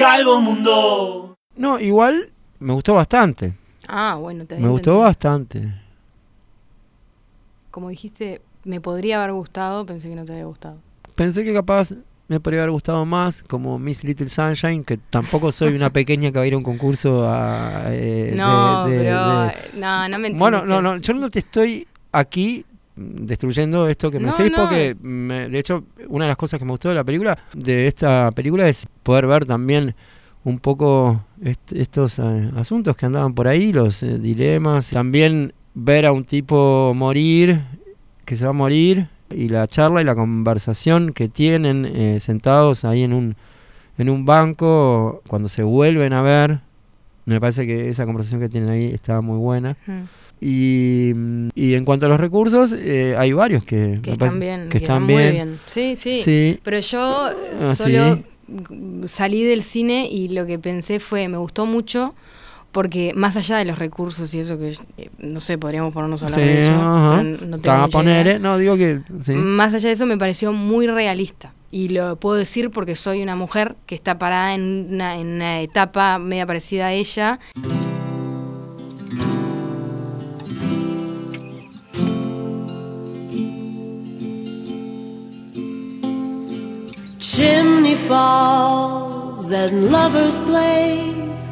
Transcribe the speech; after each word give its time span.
Galgo 0.00 0.40
Mundo. 0.40 1.36
No, 1.56 1.78
igual 1.78 2.30
me 2.58 2.72
gustó 2.72 2.94
bastante. 2.94 3.52
Ah, 3.86 4.14
bueno, 4.18 4.46
te 4.46 4.56
Me 4.58 4.66
gustó 4.68 5.00
bastante. 5.00 5.74
Como 7.70 7.90
dijiste, 7.90 8.40
me 8.64 8.80
podría 8.80 9.18
haber 9.22 9.34
gustado, 9.34 9.84
pensé 9.84 10.08
que 10.08 10.14
no 10.16 10.24
te 10.24 10.32
había 10.32 10.46
gustado. 10.46 10.78
Pensé 11.14 11.44
que 11.44 11.52
capaz 11.52 11.92
me 12.28 12.40
podría 12.40 12.62
haber 12.62 12.70
gustado 12.70 13.04
más, 13.04 13.42
como 13.42 13.78
Miss 13.78 14.02
Little 14.02 14.28
Sunshine, 14.30 14.84
que 14.84 14.96
tampoco 14.96 15.52
soy 15.52 15.74
una 15.74 15.90
pequeña 15.90 16.32
que 16.32 16.38
va 16.38 16.44
a 16.44 16.46
ir 16.46 16.54
a 16.54 16.56
un 16.56 16.62
concurso 16.62 17.28
a, 17.28 17.82
eh, 17.88 18.32
No, 18.34 18.86
de- 18.86 18.92
de- 18.96 18.98
pero. 19.04 19.28
de- 19.44 19.54
No, 19.80 20.08
no 20.08 20.18
me 20.18 20.30
Bueno, 20.32 20.64
no, 20.64 20.78
entendiste. 20.78 21.12
no, 21.12 21.14
yo 21.20 21.20
no 21.20 21.30
te 21.30 21.40
estoy 21.40 21.86
aquí 22.12 22.64
destruyendo 22.96 23.88
esto 23.88 24.10
que 24.10 24.18
me 24.18 24.26
No, 24.26 24.36
decís 24.36 24.50
no. 24.50 24.56
porque 24.62 24.96
me- 25.00 25.48
de 25.48 25.58
hecho 25.58 25.84
una 26.08 26.24
de 26.24 26.28
las 26.30 26.36
cosas 26.36 26.58
que 26.58 26.64
me 26.64 26.72
gustó 26.72 26.88
de 26.88 26.94
la 26.96 27.04
película 27.04 27.38
de 27.54 27.86
esta 27.86 28.30
película 28.32 28.68
es 28.68 28.86
poder 29.02 29.26
ver 29.26 29.44
también 29.46 29.94
un 30.44 30.58
poco 30.58 31.24
est- 31.42 31.72
estos 31.72 32.18
eh, 32.18 32.50
asuntos 32.56 32.96
que 32.96 33.06
andaban 33.06 33.34
por 33.34 33.46
ahí 33.48 33.72
los 33.72 34.02
eh, 34.02 34.18
dilemas 34.18 34.90
también 34.90 35.52
ver 35.74 36.04
a 36.06 36.12
un 36.12 36.24
tipo 36.24 36.92
morir 36.94 37.60
que 38.24 38.36
se 38.36 38.44
va 38.44 38.50
a 38.50 38.54
morir 38.54 39.08
y 39.30 39.48
la 39.48 39.66
charla 39.68 40.00
y 40.00 40.04
la 40.04 40.14
conversación 40.14 41.12
que 41.12 41.28
tienen 41.28 41.86
eh, 41.86 42.18
sentados 42.20 42.84
ahí 42.84 43.02
en 43.04 43.12
un 43.12 43.36
en 43.98 44.08
un 44.08 44.24
banco 44.24 45.22
cuando 45.28 45.48
se 45.48 45.62
vuelven 45.62 46.12
a 46.12 46.22
ver 46.22 46.60
me 47.26 47.38
parece 47.40 47.66
que 47.66 47.88
esa 47.88 48.04
conversación 48.06 48.40
que 48.40 48.48
tienen 48.48 48.70
ahí 48.70 48.86
estaba 48.86 49.20
muy 49.20 49.36
buena. 49.38 49.76
Y, 50.40 51.12
y 51.54 51.74
en 51.74 51.84
cuanto 51.84 52.06
a 52.06 52.08
los 52.08 52.18
recursos, 52.20 52.72
eh, 52.72 53.14
hay 53.18 53.32
varios 53.32 53.62
que, 53.64 53.98
Que 54.02 54.12
están 54.12 54.40
bien, 54.40 54.68
que 54.68 54.78
están 54.78 55.02
muy 55.02 55.14
bien. 55.30 55.58
Sí, 55.66 55.96
sí. 55.96 56.20
Sí. 56.22 56.58
Pero 56.62 56.80
yo 56.80 57.00
Ah, 57.60 57.74
solo 57.74 58.16
sí. 58.16 58.22
salí 59.06 59.42
del 59.44 59.62
cine 59.62 60.08
y 60.10 60.28
lo 60.28 60.46
que 60.46 60.58
pensé 60.58 60.98
fue, 61.00 61.28
me 61.28 61.36
gustó 61.36 61.66
mucho 61.66 62.14
porque 62.72 63.12
más 63.16 63.36
allá 63.36 63.56
de 63.58 63.64
los 63.64 63.78
recursos 63.80 64.32
y 64.32 64.38
eso 64.38 64.56
que, 64.56 64.76
eh, 64.96 65.10
no 65.18 65.40
sé, 65.40 65.58
podríamos 65.58 65.92
ponernos 65.92 66.22
a 66.22 66.26
hablar 66.26 66.40
Sí, 66.40 66.46
de 66.46 66.58
eso. 66.68 66.74
ajá. 66.80 67.22
no 67.22 67.36
tengo 67.38 67.58
Te 67.58 67.68
van 67.68 67.78
a 67.80 67.82
mucha 67.82 67.98
poner, 67.98 68.26
idea. 68.26 68.38
No, 68.38 68.58
digo 68.58 68.76
que. 68.76 69.00
Más 69.34 69.74
allá 69.74 69.88
de 69.88 69.94
eso 69.94 70.06
me 70.06 70.16
pareció 70.16 70.52
muy 70.52 70.86
realista. 70.86 71.52
Y 71.72 71.88
lo 71.90 72.16
puedo 72.16 72.36
decir 72.36 72.70
porque 72.70 72.96
soy 72.96 73.22
una 73.22 73.36
mujer 73.36 73.76
que 73.86 73.94
está 73.94 74.18
parada 74.18 74.54
en 74.54 74.88
una, 74.90 75.16
en 75.16 75.26
una 75.28 75.60
etapa 75.60 76.18
media 76.18 76.46
parecida 76.46 76.86
a 76.86 76.92
ella. 76.92 77.38
Falls 88.10 89.52
and 89.52 89.92
lovers 89.92 90.36
blaze. 90.38 91.44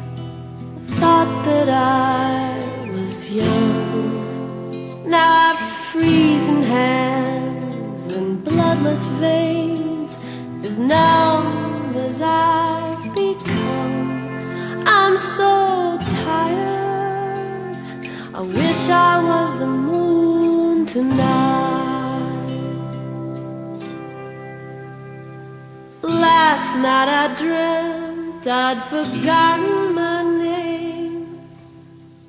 Thought 0.99 1.31
that 1.45 1.69
I 1.69 2.89
was 2.95 3.13
young. 3.41 5.09
Now 5.09 5.29
I've 5.47 5.63
freezing 5.89 6.63
hands 6.63 8.07
and 8.07 8.43
bloodless 8.43 9.05
veins, 9.23 10.11
as 10.65 10.77
numb 10.77 11.95
as 12.07 12.21
I've 12.21 13.05
become. 13.13 14.07
I'm 14.97 15.15
so 15.37 15.53
tired. 16.25 17.77
I 18.39 18.41
wish 18.41 18.81
I 19.11 19.13
was 19.31 19.49
the 19.61 19.71
moon 19.89 20.85
tonight. 20.85 21.88
Last 26.19 26.75
night 26.75 27.09
I 27.23 27.25
dreamt 27.41 28.45
I'd 28.45 28.83
forgotten 28.83 29.93
my 29.93 30.21
name. 30.23 31.39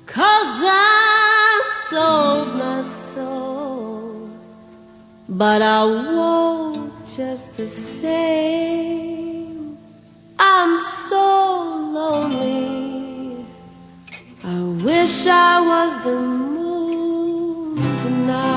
Cause 0.05 0.55
I 0.63 1.61
sold 1.89 2.47
my 2.55 2.81
soul. 2.81 4.29
But 5.27 5.61
I 5.61 5.83
won't 5.83 6.93
just 7.17 7.57
the 7.57 7.67
same. 7.67 8.17
I'm 10.39 10.77
so 10.77 11.25
lonely. 11.99 13.45
I 14.43 14.63
wish 14.85 15.27
I 15.27 15.59
was 15.71 15.91
the 16.05 16.15
moon 16.19 17.75
tonight. 18.03 18.50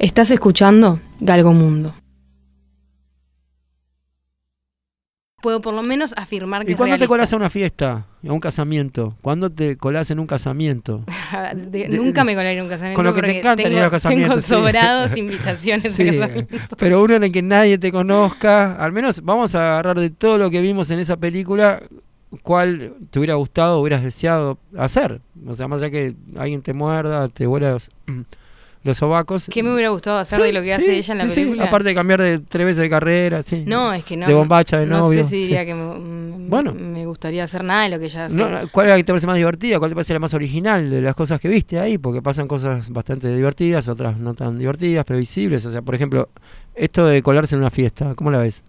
Estás 0.00 0.30
escuchando 0.30 0.98
Galgo 1.20 1.52
Mundo. 1.52 1.94
puedo 5.42 5.62
por 5.62 5.72
lo 5.72 5.82
menos 5.82 6.12
afirmar 6.18 6.66
que 6.66 6.72
¿Y 6.72 6.74
es 6.74 6.76
cuándo 6.76 6.98
te 6.98 7.06
colás 7.08 7.32
a 7.32 7.36
una 7.36 7.48
fiesta? 7.48 8.04
A 8.28 8.32
un 8.32 8.40
casamiento. 8.40 9.16
¿Cuándo 9.22 9.48
te 9.50 9.78
colás 9.78 10.10
en 10.10 10.18
un 10.18 10.26
casamiento? 10.26 11.02
De- 11.56 11.88
de- 11.88 11.96
nunca 11.96 12.24
me 12.24 12.34
colaría 12.34 12.58
en 12.58 12.64
un 12.64 12.68
casamiento. 12.68 12.96
Con 12.96 13.06
lo 13.06 13.14
que 13.14 13.22
te 13.22 13.38
encanta 13.38 13.62
ir 13.62 13.68
tengo, 13.68 13.80
a 13.80 13.82
los 13.84 13.90
casamientos, 13.90 14.44
Tengo 14.44 14.46
sí. 14.60 14.66
sobrados 14.66 15.16
invitaciones 15.16 15.92
Sí, 15.94 16.08
a 16.08 16.12
casamientos. 16.12 16.60
pero 16.76 17.02
uno 17.02 17.14
en 17.14 17.24
el 17.24 17.32
que 17.32 17.40
nadie 17.40 17.78
te 17.78 17.90
conozca. 17.90 18.76
Al 18.76 18.92
menos 18.92 19.22
vamos 19.24 19.54
a 19.54 19.64
agarrar 19.72 19.98
de 19.98 20.10
todo 20.10 20.36
lo 20.36 20.50
que 20.50 20.60
vimos 20.60 20.90
en 20.90 20.98
esa 20.98 21.16
película, 21.16 21.82
cuál 22.42 22.92
te 23.10 23.18
hubiera 23.18 23.34
gustado 23.36 23.80
hubieras 23.80 24.02
deseado 24.04 24.58
hacer. 24.76 25.22
O 25.46 25.54
sea, 25.56 25.68
más 25.68 25.78
allá 25.80 25.90
que 25.90 26.14
alguien 26.36 26.60
te 26.60 26.74
muerda, 26.74 27.28
te 27.28 27.46
vuela 27.46 27.78
los, 28.82 28.96
sobacos. 28.98 29.46
¿Qué 29.52 29.62
me 29.62 29.72
hubiera 29.74 29.90
gustado 29.90 30.18
hacer 30.18 30.38
Sí, 30.40 30.44
de 30.46 30.52
lo 30.52 30.60
que 30.60 30.66
sí, 30.66 30.72
hace 30.72 30.96
ella 30.96 31.12
en 31.12 31.18
la 31.18 31.24
sí, 31.24 31.30
sí. 31.30 31.36
película? 31.42 31.64
Aparte 31.64 31.88
de 31.90 31.94
cambiar 31.94 32.22
de 32.22 32.38
tres 32.38 32.64
veces 32.66 32.80
de 32.82 32.90
carrera, 32.90 33.42
sí. 33.42 33.64
no, 33.66 33.92
es 33.92 34.04
que 34.04 34.16
no. 34.16 34.26
de 34.26 34.34
bombacha, 34.34 34.78
de 34.78 34.86
no 34.86 34.98
novio, 35.00 35.22
sé 35.24 35.30
si 35.30 35.36
diría 35.36 35.64
que 35.66 35.74
me, 35.74 35.94
mm, 35.98 36.48
Bueno. 36.50 36.72
me 36.74 37.04
gustaría 37.06 37.44
hacer 37.44 37.62
nada 37.64 37.82
de 37.84 37.90
lo 37.90 37.98
que 37.98 38.06
ella 38.06 38.26
hace. 38.26 38.36
No, 38.36 38.48
no, 38.48 38.68
¿Cuál 38.70 38.86
es 38.86 38.90
la 38.92 38.96
que 38.96 39.04
te 39.04 39.12
parece 39.12 39.26
más 39.26 39.36
divertida? 39.36 39.78
¿Cuál 39.78 39.90
te 39.90 39.94
parece 39.94 40.12
la 40.14 40.18
más 40.20 40.34
original 40.34 40.90
de 40.90 41.00
las 41.02 41.14
cosas 41.14 41.40
que 41.40 41.48
viste 41.48 41.78
ahí? 41.78 41.98
Porque 41.98 42.22
pasan 42.22 42.48
cosas 42.48 42.88
bastante 42.90 43.34
divertidas, 43.34 43.88
otras 43.88 44.16
no 44.18 44.34
tan 44.34 44.58
divertidas, 44.58 45.04
previsibles. 45.04 45.64
O 45.66 45.72
sea, 45.72 45.82
por 45.82 45.94
ejemplo, 45.94 46.28
esto 46.74 47.06
de 47.06 47.22
colarse 47.22 47.54
en 47.54 47.60
una 47.60 47.70
fiesta, 47.70 48.14
¿cómo 48.14 48.30
la 48.30 48.38
ves? 48.38 48.62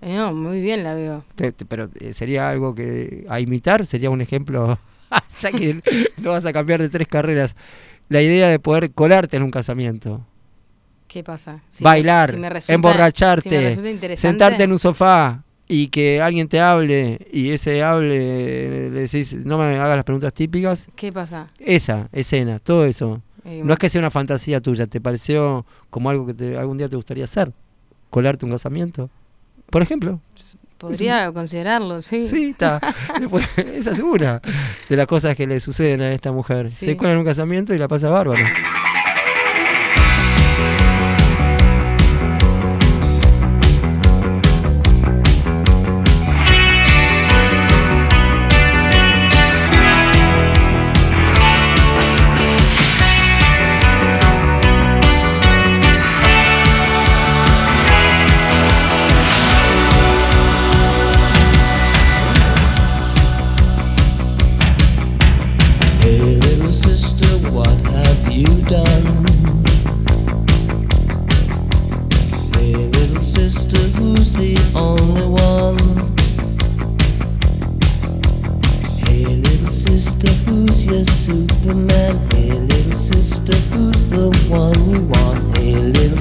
Eh, 0.00 0.14
no, 0.14 0.32
muy 0.32 0.60
bien 0.60 0.84
la 0.84 0.94
veo. 0.94 1.24
Te- 1.34 1.50
te- 1.50 1.64
pero 1.64 1.88
eh, 2.00 2.12
sería 2.14 2.48
algo 2.48 2.72
que 2.74 3.26
a 3.28 3.40
imitar, 3.40 3.84
sería 3.84 4.10
un 4.10 4.20
ejemplo, 4.20 4.78
ya 5.40 5.50
que 5.50 5.80
no 6.18 6.30
vas 6.30 6.46
a 6.46 6.52
cambiar 6.52 6.80
de 6.80 6.88
tres 6.88 7.08
carreras. 7.08 7.56
La 8.08 8.22
idea 8.22 8.48
de 8.48 8.58
poder 8.58 8.92
colarte 8.92 9.36
en 9.36 9.42
un 9.42 9.50
casamiento, 9.50 10.24
¿Qué 11.08 11.24
pasa? 11.24 11.62
Si 11.70 11.82
bailar, 11.82 12.30
me- 12.32 12.34
si 12.36 12.40
me 12.40 12.50
resulta- 12.50 12.72
emborracharte, 12.74 13.74
si 13.76 13.80
me 13.80 14.16
sentarte 14.16 14.64
en 14.64 14.72
un 14.72 14.78
sofá 14.78 15.42
y 15.66 15.88
que 15.88 16.20
alguien 16.20 16.48
te 16.48 16.60
hable 16.60 17.26
y 17.32 17.48
ese 17.50 17.82
hable 17.82 18.90
le 18.90 19.00
decís, 19.00 19.34
no 19.34 19.56
me 19.58 19.64
hagas 19.78 19.96
las 19.96 20.04
preguntas 20.04 20.34
típicas. 20.34 20.88
¿Qué 20.96 21.10
pasa? 21.10 21.46
Esa 21.58 22.08
escena, 22.12 22.58
todo 22.58 22.84
eso. 22.84 23.22
Eh, 23.46 23.62
No 23.64 23.72
es 23.72 23.78
que 23.78 23.88
sea 23.88 24.00
una 24.00 24.10
fantasía 24.10 24.60
tuya, 24.60 24.86
¿te 24.86 25.00
pareció 25.00 25.64
como 25.88 26.10
algo 26.10 26.26
que 26.26 26.34
te- 26.34 26.58
algún 26.58 26.76
día 26.76 26.90
te 26.90 26.96
gustaría 26.96 27.24
hacer? 27.24 27.52
¿Colarte 28.10 28.44
un 28.44 28.50
casamiento? 28.52 29.08
Por 29.70 29.80
ejemplo. 29.80 30.20
Podría 30.78 31.32
considerarlo, 31.32 32.00
sí. 32.02 32.26
Sí, 32.28 32.50
está. 32.50 32.80
Esa 33.74 33.90
es 33.90 33.98
una 33.98 34.40
de 34.88 34.96
las 34.96 35.06
cosas 35.06 35.34
que 35.34 35.46
le 35.46 35.58
suceden 35.58 36.00
a 36.02 36.12
esta 36.12 36.30
mujer. 36.30 36.70
Sí. 36.70 36.86
Se 36.86 36.96
cola 36.96 37.12
en 37.12 37.18
un 37.18 37.24
casamiento 37.24 37.74
y 37.74 37.78
la 37.78 37.88
pasa 37.88 38.08
bárbaro. 38.08 38.44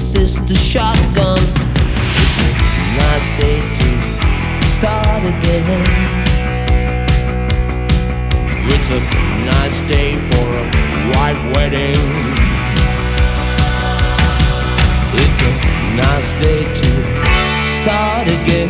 Sister, 0.07 0.55
shotgun. 0.55 1.37
It's 1.37 2.37
a 2.39 2.49
nice 2.95 3.27
day 3.37 3.59
to 3.59 3.89
start 4.63 5.21
again. 5.33 5.83
It's 8.71 8.89
a 8.89 8.99
nice 9.43 9.81
day 9.81 10.15
for 10.29 10.47
a 10.47 10.65
white 11.11 11.41
wedding. 11.53 11.99
It's 15.11 15.39
a 15.41 15.51
nice 15.97 16.31
day 16.39 16.63
to 16.63 16.89
start 17.75 18.27
again. 18.27 18.69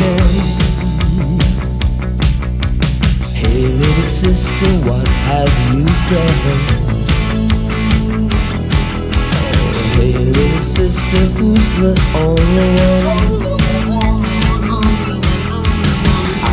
Hey, 3.37 3.67
little 3.77 4.05
sister, 4.05 4.71
what 4.89 5.07
have 5.07 5.53
you 5.71 5.85
done? 6.09 6.86
Hey, 9.97 10.13
little 10.13 10.59
sister, 10.61 11.17
who's 11.41 11.71
the 11.81 11.93
only 12.15 12.69
one? 12.77 13.57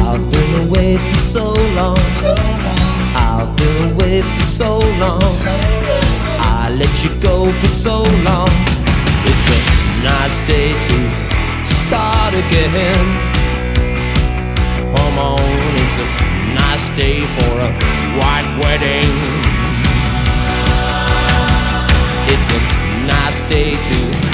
I've 0.00 0.24
been 0.32 0.66
away 0.66 0.96
for 0.96 1.14
so 1.14 1.52
long. 1.76 1.98
I've 3.14 3.54
been 3.58 3.92
away 3.92 4.22
for 4.22 4.44
so 4.44 4.78
long. 4.98 5.22
I 6.40 6.74
let 6.78 6.92
you 7.04 7.10
go 7.20 7.52
for 7.52 7.66
so 7.68 8.02
long. 8.24 8.48
It's 9.28 9.46
a 9.52 9.60
nice 10.08 10.40
day 10.46 10.72
to 10.72 11.10
start 11.64 12.32
again. 12.32 13.06
Come 14.96 15.18
on, 15.18 15.40
it's 15.82 15.98
a 16.00 16.06
nice 16.54 16.88
day 16.96 17.20
for 17.36 17.54
a 17.60 17.70
white 18.18 18.48
wedding. 18.58 19.12
It's 22.26 22.48
a 22.48 22.83
nice 23.06 23.40
day 23.48 23.72
to 23.72 24.33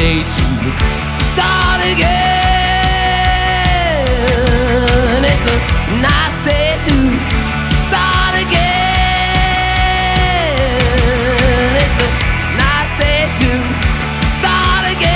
day 0.00 0.24
to 0.24 0.44
start 1.32 1.80
again. 1.92 2.08
It's 5.32 5.46
a 5.54 5.56
nice 6.00 6.38
day 6.40 6.68
to 6.88 6.96
start 7.84 8.34
again. 8.44 8.56
It's 11.84 12.00
a 12.06 12.08
nice 12.64 12.92
day 13.04 13.28
to 13.40 13.50
start 14.36 14.84
again. 14.94 15.10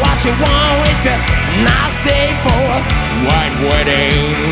What 0.00 0.16
you 0.24 0.32
want 0.40 0.74
with 0.80 1.12
a 1.12 1.16
nice 1.70 1.98
day 2.08 2.26
for 2.42 2.62
a 2.76 2.80
white 3.28 3.56
wedding. 3.68 4.45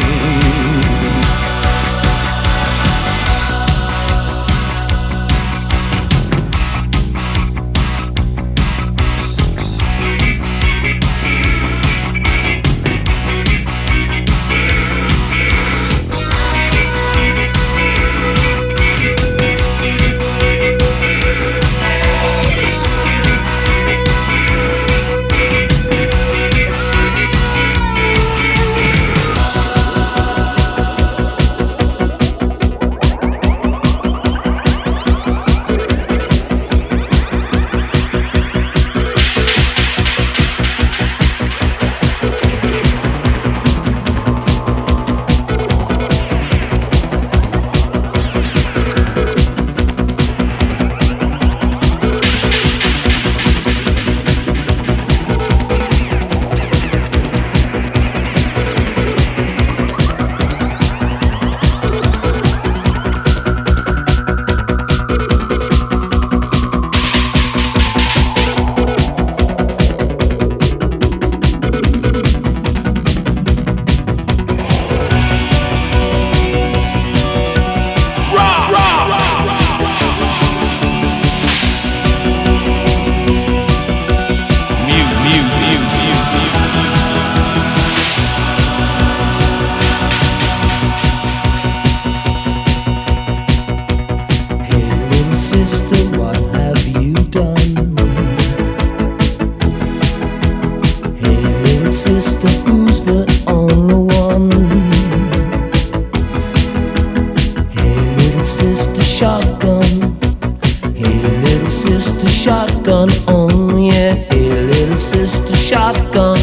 Sister 115.04 115.54
shotgun. 115.54 116.38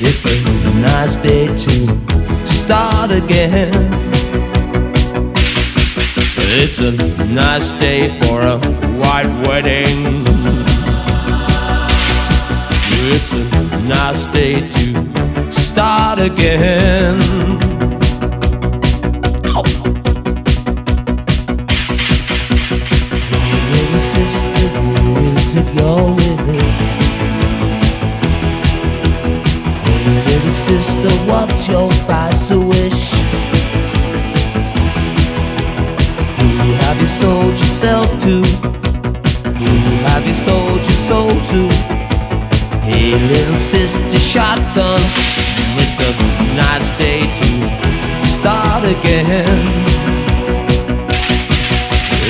It's 0.00 0.24
a 0.24 0.74
nice 0.74 1.16
day 1.16 1.46
to 1.46 1.72
start 2.46 3.10
again. 3.10 3.72
It's 6.60 6.78
a 6.80 6.92
nice 7.28 7.72
day 7.78 8.08
for 8.20 8.40
a 8.40 8.56
white 9.00 9.30
wedding. 9.46 10.24
It's 13.12 13.32
a 13.32 13.80
nice 13.82 14.26
day 14.26 14.54
to 14.68 15.52
start 15.52 16.18
again. 16.18 17.18
Little 23.72 24.00
sister, 24.12 24.68
who 24.78 25.16
is 25.32 25.56
it 25.56 25.68
you're 25.74 26.31
sold 37.22 37.56
yourself 37.56 38.08
to? 38.20 38.34
Who 39.60 39.70
have 40.08 40.26
you 40.26 40.34
sold 40.34 40.80
your 40.88 41.00
soul 41.08 41.30
to? 41.52 41.60
Hey, 42.82 43.14
little 43.30 43.60
sister 43.72 44.18
shotgun, 44.18 44.98
it's 45.82 45.98
a 46.08 46.10
nice 46.64 46.88
day 46.98 47.20
to 47.38 47.48
start 48.26 48.82
again. 48.94 49.62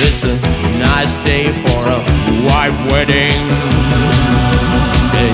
It's 0.05 0.23
a 0.33 0.35
nice 0.77 1.15
day 1.25 1.45
for 1.63 1.81
a 1.97 1.99
white 2.45 2.77
wedding 2.91 3.41
day. 5.15 5.33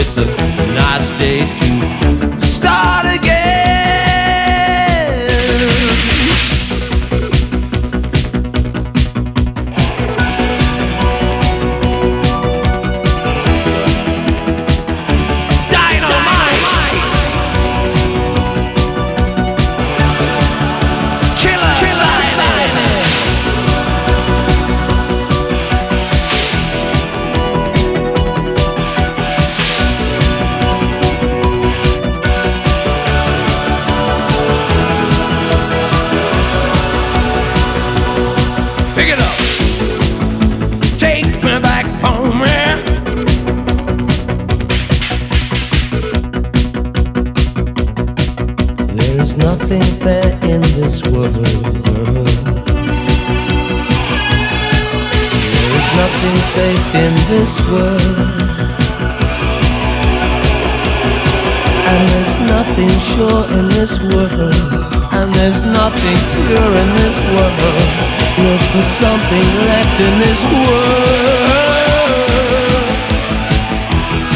It's 0.00 0.16
a 0.16 0.26
nice 0.82 1.08
day 1.22 1.38
to 1.60 2.40
start 2.40 3.06
again. 3.06 3.13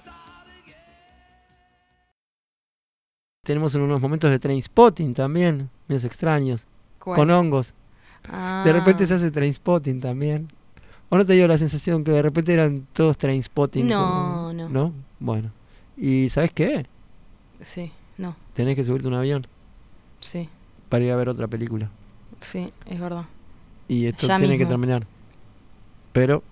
Tenemos 3.44 3.74
en 3.76 3.82
unos 3.82 4.02
momentos 4.02 4.30
de 4.30 4.40
train 4.40 4.62
spotting 4.62 5.14
también, 5.14 5.70
medios 5.88 6.04
extraños, 6.04 6.66
¿Cuál? 7.00 7.16
con 7.16 7.32
hongos. 7.32 7.74
Ah. 8.30 8.64
De 8.66 8.74
repente 8.74 9.06
se 9.08 9.14
hace 9.14 9.32
train 9.32 9.54
spotting 9.54 10.02
también. 10.02 10.50
¿O 11.10 11.16
no 11.16 11.26
te 11.26 11.34
dio 11.34 11.48
la 11.48 11.58
sensación 11.58 12.04
que 12.04 12.12
de 12.12 12.22
repente 12.22 12.54
eran 12.54 12.86
todos 12.92 13.18
train 13.18 13.42
spotting? 13.42 13.88
No, 13.88 14.52
no. 14.52 14.68
¿No? 14.68 14.94
Bueno. 15.20 15.52
¿Y 15.96 16.28
sabes 16.30 16.52
qué? 16.52 16.86
Sí, 17.62 17.92
no, 18.18 18.36
Tenés 18.54 18.76
que 18.76 18.84
subirte 18.84 19.08
a 19.08 19.12
un 19.12 19.16
avión 19.18 19.48
sí, 20.20 20.48
para 20.90 21.04
ir 21.06 21.12
a 21.12 21.16
ver 21.16 21.30
otra 21.30 21.48
película. 21.48 21.90
sí, 22.42 22.72
es 22.86 23.00
verdad. 23.00 23.26
Y 23.88 24.06
esto 24.08 24.28
Ya 24.28 24.38
tiene 24.38 24.58
que 24.58 24.66
terminar. 24.66 25.08
Pero. 26.12 26.44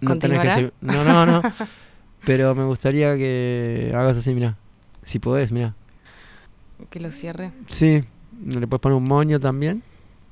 No 0.00 0.18
tenés 0.18 0.40
que 0.40 0.72
No, 0.80 1.04
no, 1.04 1.26
no. 1.26 1.42
Pero 2.24 2.54
me 2.54 2.64
gustaría 2.64 3.16
que 3.16 3.92
hagas 3.94 4.16
así, 4.18 4.34
mira. 4.34 4.56
Si 5.02 5.18
podés, 5.18 5.52
mira. 5.52 5.74
Que 6.90 7.00
lo 7.00 7.10
cierre. 7.12 7.52
Sí, 7.68 8.04
le 8.44 8.66
puedes 8.66 8.80
poner 8.80 8.96
un 8.98 9.04
moño 9.04 9.40
también. 9.40 9.82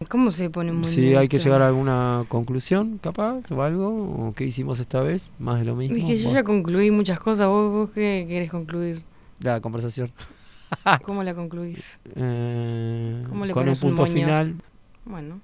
¿Cómo 0.08 0.30
se 0.30 0.50
pone 0.50 0.72
un 0.72 0.84
Si 0.84 1.14
hay 1.16 1.26
que 1.26 1.38
llegar 1.38 1.62
a 1.62 1.68
alguna 1.68 2.24
conclusión, 2.28 2.98
capaz, 3.02 3.50
o 3.50 3.62
algo. 3.62 3.88
O 4.28 4.34
qué 4.34 4.44
hicimos 4.44 4.78
esta 4.78 5.02
vez, 5.02 5.32
más 5.38 5.58
de 5.58 5.64
lo 5.64 5.74
mismo. 5.74 5.96
Es 5.96 6.04
que 6.04 6.18
yo 6.18 6.32
ya 6.32 6.44
concluí 6.44 6.90
muchas 6.90 7.18
cosas. 7.18 7.46
¿Vos, 7.48 7.72
vos 7.72 7.90
qué 7.94 8.26
querés 8.28 8.50
concluir? 8.50 9.02
La 9.40 9.60
conversación. 9.60 10.12
¿Cómo 11.04 11.22
la 11.22 11.34
concluís? 11.34 11.98
Eh, 12.14 13.24
¿Cómo 13.28 13.46
le 13.46 13.52
con 13.54 13.68
un 13.68 13.76
punto 13.76 14.02
moño? 14.02 14.12
final. 14.14 14.54
Bueno, 15.04 15.40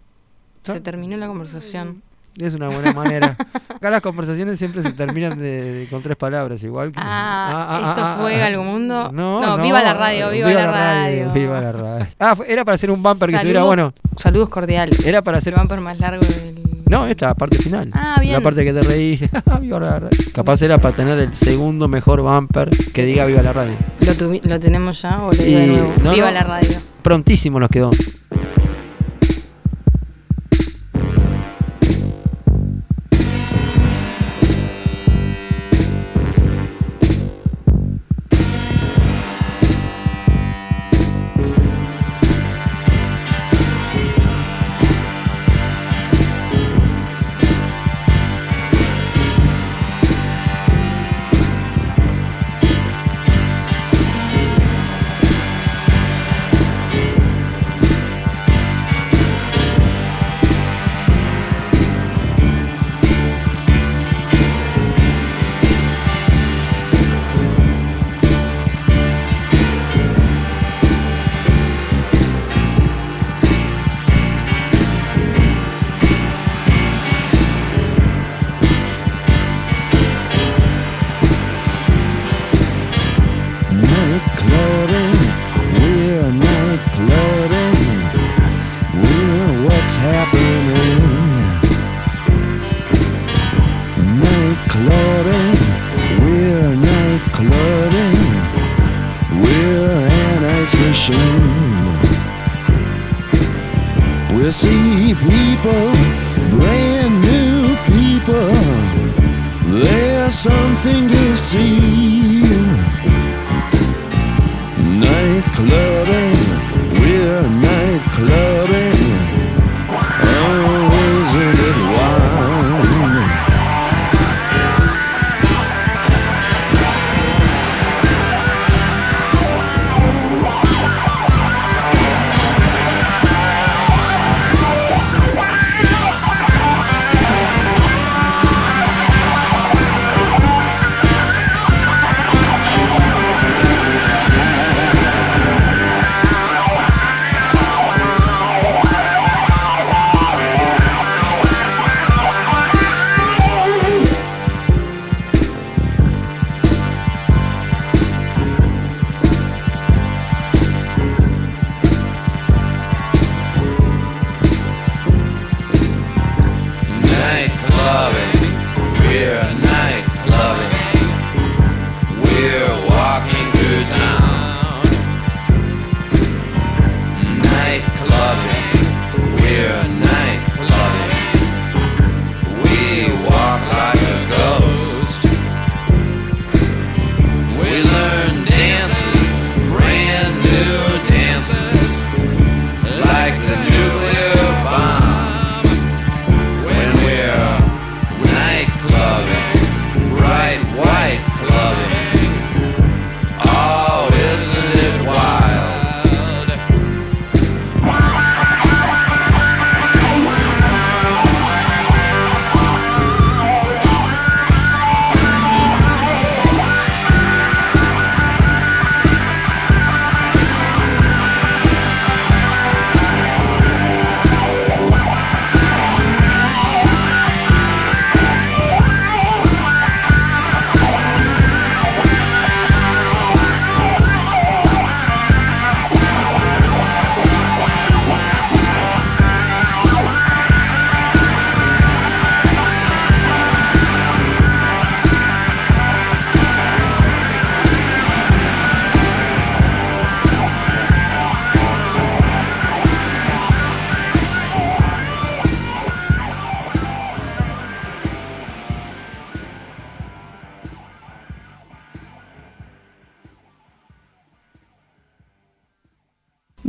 Ah. 0.67 0.73
se 0.75 0.81
terminó 0.81 1.17
la 1.17 1.27
conversación. 1.29 2.03
Es 2.39 2.55
una 2.55 2.69
buena 2.69 2.93
manera. 2.95 3.37
Acá 3.69 3.91
las 3.91 4.01
conversaciones 4.01 4.59
siempre 4.59 4.83
se 4.83 4.93
terminan 4.93 5.39
de, 5.39 5.63
de- 5.81 5.87
con 5.89 6.03
tres 6.03 6.17
palabras, 6.17 6.63
igual 6.65 6.93
que. 6.93 6.99
Ah, 7.03 7.95
¿esto 7.97 8.23
fue 8.23 8.39
Galgo 8.39 8.65
Mundo? 8.65 9.11
No, 9.13 9.41
No, 9.41 9.57
no, 9.59 9.63
viva 9.63 9.83
la 9.83 9.95
radio, 9.95 10.31
viva 10.31 10.51
la 10.51 10.71
radio. 10.71 11.31
Viva 11.33 11.61
la 11.61 11.73
radio. 11.73 12.07
Ah, 12.19 12.37
era 12.47 12.65
para 12.65 12.77
hacer 12.77 12.91
un 12.91 13.03
bumper 13.03 13.29
que 13.31 13.35
estuviera 13.37 13.65
bueno. 13.65 13.93
Saludos 14.17 14.49
cordiales. 14.49 15.05
Era 15.05 15.21
para 15.23 15.39
El 15.39 15.43
hacer. 15.43 15.55
bumper 15.55 15.81
más 15.81 15.99
largo 15.99 16.25
del... 16.25 16.61
No, 16.89 17.07
esta 17.07 17.35
parte 17.35 17.57
final. 17.59 17.91
Ah, 17.95 18.17
bien. 18.21 18.35
La 18.35 18.41
parte 18.41 18.65
que 18.65 18.73
te 18.73 18.83
reí. 18.83 19.19
viva 19.61 19.81
la 19.81 19.99
radio. 20.01 20.19
Capaz 20.35 20.61
era 20.63 20.79
para 20.79 20.95
tener 20.95 21.19
el 21.19 21.35
segundo 21.35 21.89
mejor 21.89 22.21
bumper 22.23 22.71
que 22.95 23.05
diga 23.05 23.25
Viva 23.27 23.43
la 23.43 23.53
radio. 23.53 23.75
¿Lo, 24.01 24.41
lo 24.49 24.61
tenemos 24.61 25.01
ya 25.03 25.23
o 25.23 25.33
lo 25.33 25.43
digo 25.43 25.59
de 25.59 25.67
Y- 25.67 25.71
nuevo? 25.71 25.93
no, 26.03 26.13
Viva 26.13 26.31
la 26.31 26.43
radio. 26.45 26.71
Prontísimo 27.03 27.59
nos 27.61 27.69
quedó. 27.71 27.91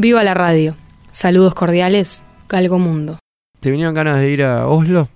Viva 0.03 0.21
la 0.21 0.33
radio. 0.33 0.75
Saludos 1.11 1.53
cordiales, 1.53 2.25
Galgo 2.49 2.77
Mundo. 2.77 3.19
¿Te 3.61 3.71
vinieron 3.71 3.93
ganas 3.93 4.19
de 4.19 4.29
ir 4.29 4.43
a 4.43 4.67
Oslo? 4.67 5.07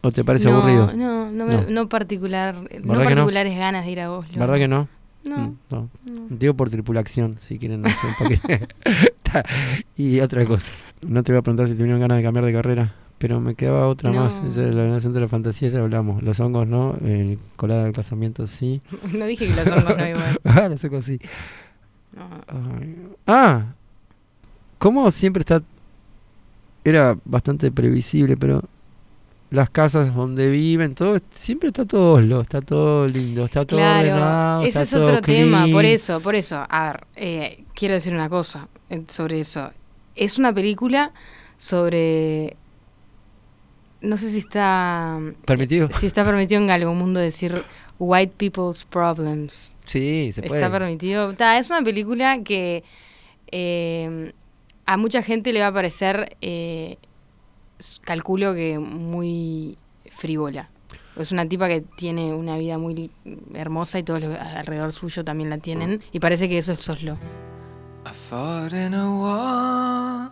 ¿O 0.00 0.10
te 0.10 0.24
parece 0.24 0.48
no, 0.48 0.56
aburrido? 0.56 0.94
No, 0.94 1.30
no, 1.30 1.44
No. 1.44 1.60
no 1.68 1.88
particular, 1.90 2.54
no 2.84 2.94
particulares 2.94 3.58
ganas 3.58 3.84
de 3.84 3.90
ir 3.90 4.00
a 4.00 4.10
Oslo. 4.10 4.38
¿Verdad 4.38 4.54
que 4.54 4.66
no? 4.66 4.88
No. 5.24 5.36
Mm, 5.36 5.56
no. 5.68 5.90
Digo 6.30 6.54
por 6.54 6.70
tripulación, 6.70 7.36
si 7.42 7.58
quieren 7.58 7.84
hacer 7.84 8.08
un 8.08 8.14
poquito. 8.16 8.48
Ta, 9.22 9.44
y 9.94 10.20
otra 10.20 10.46
cosa. 10.46 10.72
No 11.02 11.22
te 11.22 11.32
voy 11.32 11.40
a 11.40 11.42
preguntar 11.42 11.66
si 11.66 11.74
te 11.74 11.82
vinieron 11.82 12.00
ganas 12.00 12.16
de 12.16 12.24
cambiar 12.24 12.46
de 12.46 12.52
carrera, 12.54 12.94
pero 13.18 13.40
me 13.40 13.56
quedaba 13.56 13.88
otra 13.88 14.10
más. 14.10 14.40
Esa 14.48 14.62
de 14.62 14.72
la 14.72 14.86
nación 14.86 15.12
de 15.12 15.20
la 15.20 15.28
fantasía 15.28 15.68
ya 15.68 15.80
hablamos. 15.80 16.22
Los 16.22 16.40
hongos 16.40 16.66
no, 16.66 16.96
el 17.04 17.38
colada 17.56 17.84
del 17.84 17.92
casamiento 17.92 18.46
sí. 18.46 18.80
No 19.12 19.26
dije 19.26 19.48
que 19.48 19.54
los 19.54 19.68
hongos 19.68 19.98
no 19.98 20.08
igual. 20.08 20.40
ah, 20.44 20.68
los 20.70 20.82
hongos 20.82 21.04
sí. 21.04 21.20
Ah, 23.26 23.74
¿cómo 24.78 25.10
siempre 25.10 25.40
está? 25.40 25.62
Era 26.84 27.16
bastante 27.24 27.70
previsible, 27.70 28.36
pero 28.36 28.62
las 29.50 29.70
casas 29.70 30.14
donde 30.14 30.50
viven, 30.50 30.94
todo, 30.94 31.18
siempre 31.30 31.68
está 31.68 31.84
todo 31.84 32.14
Oslo, 32.14 32.42
está 32.42 32.60
todo 32.60 33.06
lindo, 33.06 33.44
está 33.46 33.64
todo 33.64 33.80
Claro, 33.80 33.98
ordenado, 34.10 34.60
ese 34.60 34.68
está 34.68 34.82
es 34.82 34.90
todo 34.90 35.06
otro 35.06 35.20
tema, 35.22 35.66
por 35.72 35.84
eso, 35.84 36.20
por 36.20 36.34
eso. 36.34 36.64
A 36.68 36.92
ver, 36.92 37.06
eh, 37.16 37.64
quiero 37.74 37.94
decir 37.94 38.12
una 38.12 38.28
cosa 38.28 38.68
eh, 38.90 39.02
sobre 39.08 39.40
eso. 39.40 39.70
Es 40.14 40.38
una 40.38 40.52
película 40.52 41.12
sobre... 41.56 42.56
No 44.00 44.16
sé 44.16 44.30
si 44.30 44.38
está... 44.38 45.18
¿Permitido? 45.44 45.88
Si 45.98 46.06
está 46.06 46.24
permitido 46.24 46.60
en 46.60 46.66
Galgo 46.68 46.94
Mundo 46.94 47.18
decir 47.18 47.64
white 47.98 48.34
people's 48.36 48.84
problems. 48.84 49.76
Sí, 49.86 50.30
se 50.32 50.42
puede. 50.42 50.60
Está 50.60 50.70
permitido. 50.70 51.34
Ta, 51.34 51.58
es 51.58 51.70
una 51.70 51.82
película 51.82 52.42
que 52.44 52.84
eh, 53.50 54.32
a 54.88 54.96
mucha 54.96 55.22
gente 55.22 55.52
le 55.52 55.60
va 55.60 55.66
a 55.66 55.72
parecer, 55.72 56.38
eh, 56.40 56.96
calculo 58.00 58.54
que 58.54 58.78
muy 58.78 59.76
frívola. 60.10 60.70
Es 61.14 61.30
una 61.30 61.46
tipa 61.46 61.68
que 61.68 61.82
tiene 61.98 62.32
una 62.32 62.56
vida 62.56 62.78
muy 62.78 63.10
hermosa 63.52 63.98
y 63.98 64.02
todos 64.02 64.22
los 64.22 64.34
alrededor 64.38 64.94
suyo 64.94 65.26
también 65.26 65.50
la 65.50 65.58
tienen. 65.58 66.02
Y 66.10 66.20
parece 66.20 66.48
que 66.48 66.56
eso 66.56 66.72
es 66.72 66.88
Oslo. 66.88 67.18
I 68.06 68.14
fought 68.30 68.72
in 68.72 68.94
a 68.94 69.10
war 69.10 70.30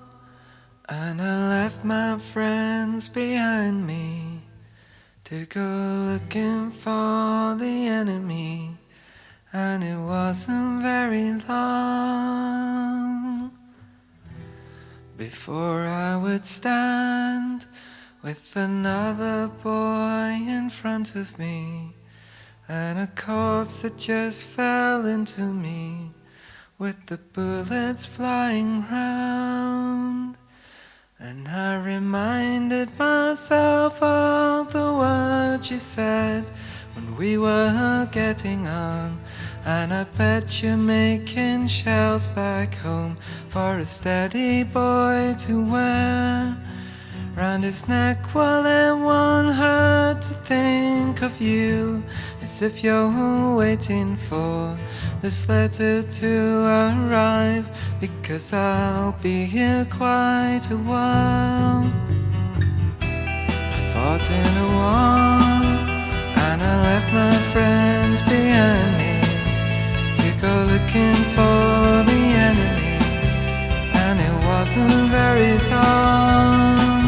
and 0.88 1.20
I 1.20 1.64
left 1.64 1.84
my 1.84 2.18
friends 2.18 3.12
behind 3.12 3.84
me 3.84 4.40
to 5.24 5.44
go 5.52 6.14
looking 6.14 6.72
for 6.72 7.58
the 7.58 7.88
enemy. 7.88 8.74
And 9.52 9.84
it 9.84 9.98
wasn't 9.98 10.80
very 10.80 11.32
long 11.46 12.86
before 15.16 15.86
I 15.86 16.16
would 16.16 16.44
stand 16.44 17.64
with 18.22 18.54
another 18.56 19.48
boy 19.62 20.38
in 20.46 20.68
front 20.68 21.14
of 21.16 21.38
me 21.38 21.94
and 22.68 22.98
a 22.98 23.06
corpse 23.06 23.82
that 23.82 23.96
just 23.96 24.44
fell 24.44 25.06
into 25.06 25.42
me 25.42 26.10
with 26.78 27.06
the 27.06 27.16
bullets 27.16 28.04
flying 28.04 28.82
round. 28.90 30.36
And 31.18 31.48
I 31.48 31.82
reminded 31.82 32.98
myself 32.98 34.02
of 34.02 34.72
the 34.72 34.92
words 34.92 35.70
you 35.70 35.78
said 35.78 36.44
when 36.94 37.16
we 37.16 37.38
were 37.38 38.06
getting 38.12 38.66
on. 38.66 39.18
And 39.68 39.92
I 39.92 40.04
bet 40.04 40.62
you're 40.62 40.76
making 40.76 41.66
shells 41.66 42.28
back 42.28 42.76
home 42.76 43.16
for 43.48 43.78
a 43.78 43.84
steady 43.84 44.62
boy 44.62 45.34
to 45.40 45.72
wear. 45.72 46.56
round 47.34 47.64
his 47.64 47.88
neck 47.88 48.18
while 48.32 48.64
everyone 48.64 49.52
had 49.52 50.22
to 50.22 50.34
think 50.44 51.20
of 51.22 51.40
you 51.40 52.00
as 52.42 52.62
if 52.62 52.84
you're 52.84 53.56
waiting 53.56 54.16
for 54.16 54.78
this 55.20 55.48
letter 55.48 56.00
to 56.00 56.64
arrive 56.64 57.68
because 58.00 58.52
I'll 58.52 59.18
be 59.20 59.46
here 59.46 59.84
quite 59.90 60.68
a 60.70 60.76
while. 60.76 61.92
I 63.00 63.90
fought 63.92 64.30
in 64.30 64.52
a 64.64 64.68
war 64.78 65.42
and 66.46 66.62
I 66.62 66.74
left 66.84 67.12
my 67.12 67.52
friends 67.52 67.85
looking 70.72 71.18
for 71.36 72.04
the 72.10 72.20
enemy, 72.48 72.96
and 74.04 74.16
it 74.28 74.34
wasn't 74.50 75.08
very 75.20 75.54
long 75.70 77.02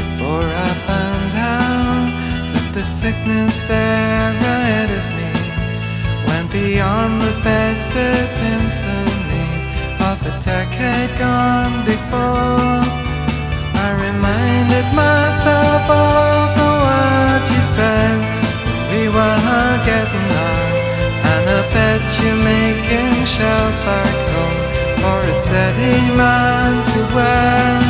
before 0.00 0.48
I 0.68 0.70
found 0.90 1.32
out 1.56 2.08
that 2.52 2.68
the 2.76 2.84
sickness 2.84 3.54
there 3.68 4.30
ahead 4.54 4.90
of 5.00 5.06
me 5.18 5.32
went 6.28 6.48
beyond 6.52 7.12
the 7.26 7.34
bedsit 7.46 8.34
infamy 8.54 9.48
of 10.10 10.18
a 10.32 10.34
decade 10.40 11.12
gone 11.18 11.76
before. 11.84 12.80
I 13.86 13.88
reminded 14.06 14.86
myself 15.04 15.84
of 16.04 16.44
the 16.60 16.70
words 16.86 17.46
you 17.54 17.62
said 17.76 18.18
we 18.92 19.02
were 19.16 19.72
getting 19.90 20.28
on, 20.46 20.51
bet 21.72 22.02
you're 22.22 22.36
making 22.36 23.24
shells 23.24 23.78
back 23.80 24.16
home. 24.34 24.60
For 25.02 25.20
a 25.32 25.34
steady 25.34 25.98
man 26.16 26.72
to 26.92 27.00
wear? 27.14 27.80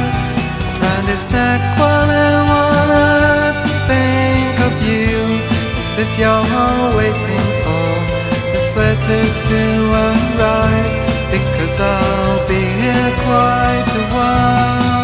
Round 0.81 1.07
his 1.09 1.31
neck 1.31 1.61
I 1.79 2.43
wanted 2.51 3.55
to 3.67 3.73
think 3.91 4.55
of 4.69 4.75
you? 4.89 5.13
As 5.81 5.93
if 6.05 6.11
you're 6.21 6.89
waiting 6.97 7.47
for 7.65 7.93
this 8.53 8.69
letter 8.77 9.25
to 9.49 9.61
arrive 10.07 11.13
because 11.31 11.81
I'll 11.81 12.49
be 12.49 12.63
here 12.81 13.13
quite 13.27 13.91
a 14.01 14.05
while. 14.15 15.02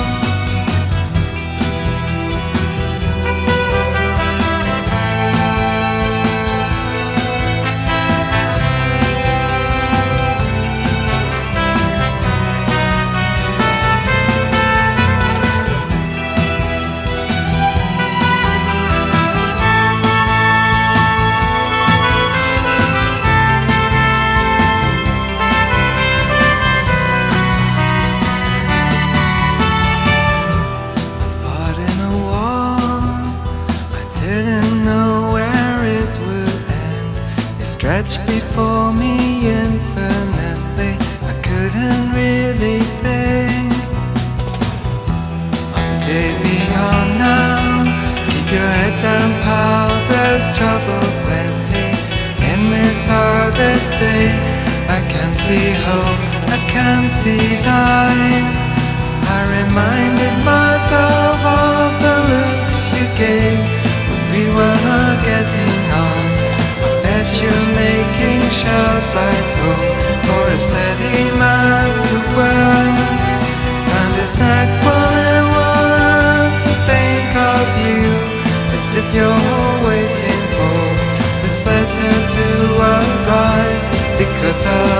Because 84.59 84.98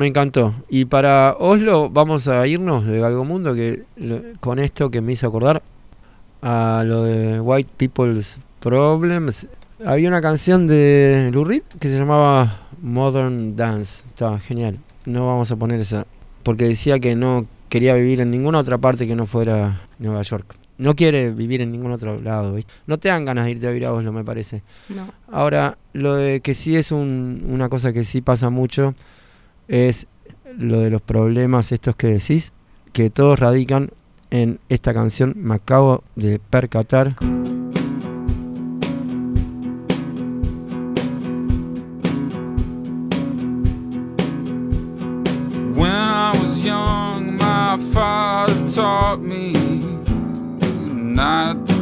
Me 0.00 0.06
encantó. 0.06 0.54
Y 0.70 0.86
para 0.86 1.36
Oslo 1.38 1.90
vamos 1.90 2.26
a 2.26 2.46
irnos 2.46 2.86
de 2.86 3.00
Galgo 3.00 3.22
Mundo, 3.26 3.54
que 3.54 3.82
con 4.40 4.58
esto 4.58 4.90
que 4.90 5.02
me 5.02 5.12
hizo 5.12 5.26
acordar 5.26 5.62
a 6.40 6.82
lo 6.86 7.02
de 7.02 7.38
White 7.38 7.68
People's 7.76 8.38
Problems. 8.60 9.46
Había 9.84 10.08
una 10.08 10.22
canción 10.22 10.66
de 10.66 11.28
Lou 11.34 11.44
Reed 11.44 11.64
que 11.78 11.88
se 11.88 11.98
llamaba 11.98 12.62
Modern 12.80 13.56
Dance. 13.56 14.04
Estaba 14.08 14.40
genial. 14.40 14.78
No 15.04 15.26
vamos 15.26 15.50
a 15.50 15.56
poner 15.56 15.78
esa. 15.80 16.06
Porque 16.44 16.64
decía 16.64 16.98
que 16.98 17.14
no 17.14 17.44
quería 17.68 17.92
vivir 17.92 18.22
en 18.22 18.30
ninguna 18.30 18.60
otra 18.60 18.78
parte 18.78 19.06
que 19.06 19.14
no 19.14 19.26
fuera 19.26 19.82
Nueva 19.98 20.22
York. 20.22 20.54
No 20.78 20.96
quiere 20.96 21.30
vivir 21.30 21.60
en 21.60 21.72
ningún 21.72 21.92
otro 21.92 22.18
lado. 22.22 22.54
¿viste? 22.54 22.72
No 22.86 22.96
te 22.98 23.10
dan 23.10 23.26
ganas 23.26 23.44
de 23.44 23.50
irte 23.50 23.66
a 23.66 23.70
vivir 23.70 23.84
a 23.86 23.92
Oslo, 23.92 24.12
me 24.12 24.24
parece. 24.24 24.62
No. 24.88 25.12
Ahora, 25.30 25.76
lo 25.92 26.14
de 26.14 26.40
que 26.40 26.54
sí 26.54 26.74
es 26.74 26.90
un- 26.90 27.44
una 27.50 27.68
cosa 27.68 27.92
que 27.92 28.04
sí 28.04 28.22
pasa 28.22 28.48
mucho 28.48 28.94
es 29.70 30.08
lo 30.58 30.80
de 30.80 30.90
los 30.90 31.00
problemas 31.00 31.72
estos 31.72 31.96
que 31.96 32.08
decís, 32.08 32.52
que 32.92 33.08
todos 33.08 33.38
radican 33.38 33.90
en 34.30 34.58
esta 34.68 34.92
canción. 34.92 35.34
Me 35.36 35.54
acabo 35.54 36.02
de 36.16 36.38
percatar. 36.38 37.16
Taught 48.74 49.20
me 49.22 49.52
not 51.12 51.66
to. 51.66 51.80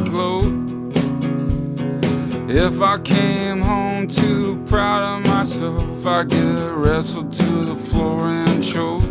If 2.51 2.81
I 2.81 2.97
came 2.97 3.61
home 3.61 4.07
myself, 5.59 6.05
I'd 6.05 6.29
get 6.29 6.37
wrestled 6.37 7.33
to 7.33 7.65
the 7.65 7.75
floor 7.75 8.27
and 8.27 8.63
choked. 8.63 9.05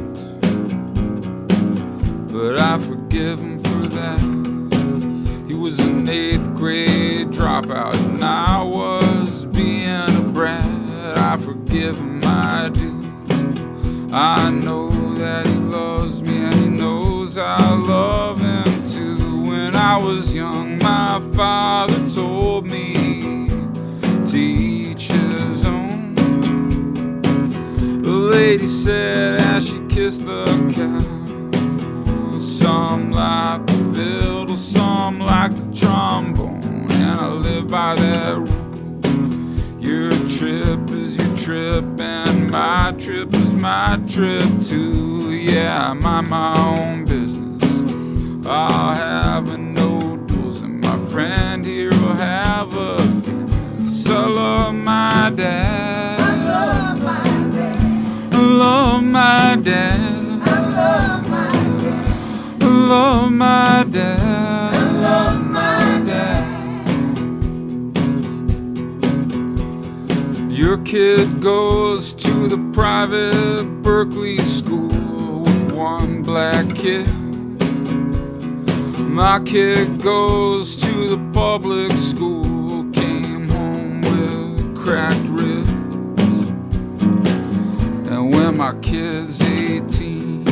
But 2.32 2.58
I 2.58 2.78
forgive 2.78 3.40
him 3.40 3.58
for 3.58 3.86
that. 3.88 4.20
He 5.46 5.54
was 5.54 5.78
an 5.78 6.08
eighth 6.08 6.54
grade 6.54 7.28
dropout, 7.28 7.94
and 7.94 8.24
I 8.24 8.62
was 8.62 9.44
being 9.46 9.88
a 9.88 10.30
brat. 10.32 10.64
I 11.18 11.36
forgive 11.36 11.96
him, 11.98 12.20
I 12.24 12.70
do. 12.70 12.94
I 14.10 14.50
know 14.50 14.90
that 15.18 15.46
he 15.46 15.54
loves 15.54 16.22
me 16.22 16.44
and 16.44 16.54
he 16.54 16.66
knows 16.66 17.36
I 17.36 17.74
love 17.74 18.40
him 18.40 18.86
too. 18.88 19.46
When 19.46 19.76
I 19.76 19.98
was 19.98 20.34
young, 20.34 20.78
my 20.78 21.20
father 21.34 22.08
told 22.08 22.66
me 22.66 23.48
to 24.30 24.38
lady 28.28 28.66
said 28.66 29.40
as 29.40 29.66
she 29.66 29.80
kissed 29.88 30.24
the 30.26 30.44
cow, 30.74 32.38
some 32.38 33.10
like 33.10 33.66
the 33.66 33.92
fiddle, 33.94 34.56
some 34.56 35.18
like 35.18 35.54
the 35.54 35.74
trombone, 35.74 36.90
and 36.90 37.20
I 37.20 37.28
live 37.28 37.68
by 37.68 37.94
that 37.94 38.36
rule. 38.36 39.80
Your 39.80 40.10
trip 40.28 40.90
is 40.90 41.16
your 41.16 41.36
trip, 41.38 41.84
and 41.98 42.50
my 42.50 42.94
trip 42.98 43.32
is 43.32 43.54
my 43.54 43.98
trip 44.06 44.48
too. 44.62 45.32
Yeah, 45.32 45.90
I 45.90 45.92
mind 45.94 46.28
my 46.28 46.54
own 46.58 47.04
business. 47.06 48.46
I'll 48.46 48.94
have 48.94 49.48
a 49.48 49.56
no 49.56 50.18
and 50.62 50.80
my 50.80 50.98
friend 51.10 51.64
here 51.64 51.90
will 51.90 52.14
have 52.14 52.74
a. 52.74 52.98
So 53.88 54.14
I 54.14 54.26
love 54.26 54.74
my 54.74 55.32
dad. 55.34 56.17
Love 58.58 59.04
my 59.04 59.56
dad. 59.62 60.00
I 60.42 60.60
love 60.80 61.28
my 61.30 61.52
dad. 61.80 62.60
I 62.60 62.66
love 62.66 63.30
my 63.30 63.84
dad. 63.88 64.74
I 64.74 64.90
love 65.06 65.46
my 65.46 66.02
dad. 66.04 66.44
Your 70.50 70.78
kid 70.78 71.40
goes 71.40 72.12
to 72.14 72.48
the 72.48 72.58
private 72.72 73.64
Berkeley 73.82 74.38
school 74.40 75.42
with 75.44 75.72
one 75.72 76.22
black 76.24 76.74
kid. 76.74 77.06
My 78.98 79.38
kid 79.44 80.02
goes 80.02 80.76
to 80.82 81.10
the 81.10 81.18
public 81.32 81.92
school, 81.92 82.90
came 82.90 83.48
home 83.48 84.00
with 84.00 84.76
cracked 84.76 85.28
ribs. 85.28 85.67
When 88.30 88.58
my 88.58 88.74
kid's 88.82 89.40
18, 89.40 90.46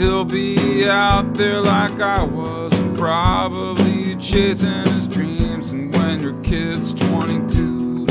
he'll 0.00 0.24
be 0.24 0.88
out 0.88 1.32
there 1.34 1.60
like 1.60 2.00
I 2.00 2.24
was, 2.24 2.72
probably 2.98 4.16
chasing 4.16 4.84
his 4.86 5.06
dreams. 5.06 5.70
And 5.70 5.94
when 5.94 6.20
your 6.22 6.40
kid's 6.42 6.92
22, 6.92 8.06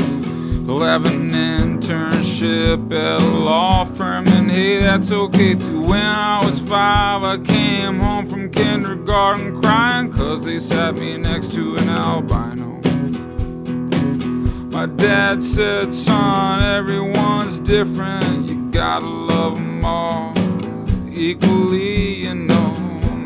he'll 0.64 0.80
have 0.80 1.04
an 1.04 1.32
internship 1.32 2.92
at 2.94 3.20
a 3.20 3.24
law 3.26 3.84
firm. 3.84 4.26
And 4.28 4.50
hey, 4.50 4.80
that's 4.80 5.12
okay 5.12 5.54
too. 5.54 5.82
When 5.82 6.00
I 6.00 6.42
was 6.42 6.58
five, 6.58 7.22
I 7.22 7.36
came 7.44 7.98
home 8.00 8.24
from 8.24 8.50
kindergarten 8.50 9.60
crying, 9.60 10.10
cause 10.10 10.44
they 10.44 10.58
sat 10.58 10.94
me 10.94 11.18
next 11.18 11.52
to 11.52 11.76
an 11.76 11.90
albino. 11.90 12.80
My 14.70 14.86
dad 14.86 15.42
said, 15.42 15.92
son, 15.92 16.62
everyone's 16.62 17.58
different. 17.58 18.49
Gotta 18.70 19.04
love 19.04 19.56
them 19.56 19.84
all 19.84 20.32
equally, 21.12 22.24
you 22.24 22.34
know. 22.34 22.70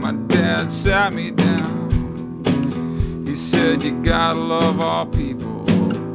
My 0.01 0.13
dad 0.13 0.71
sat 0.71 1.13
me 1.13 1.33
down. 1.33 2.43
He 3.27 3.35
said, 3.35 3.83
You 3.83 3.93
gotta 4.03 4.39
love 4.39 4.81
all 4.81 5.05
people, 5.05 5.67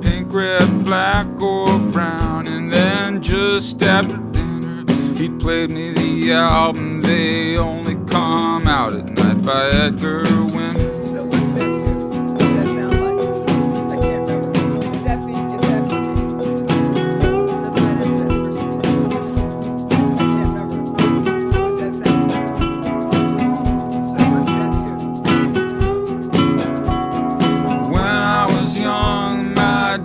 pink, 0.01 0.33
red, 0.33 0.83
black, 0.83 1.27
or 1.39 1.77
brown. 1.91 2.47
And 2.47 2.73
then 2.73 3.21
just 3.21 3.83
after 3.83 4.17
dinner, 4.17 4.83
he 5.15 5.29
played 5.29 5.69
me 5.69 5.93
the 5.93 6.33
album 6.33 7.03
They 7.03 7.55
Only 7.55 7.95
Come 8.07 8.67
Out 8.67 8.93
at 8.95 9.05
Night 9.09 9.45
by 9.45 9.69
Edgar 9.69 10.23
Winter. 10.23 10.88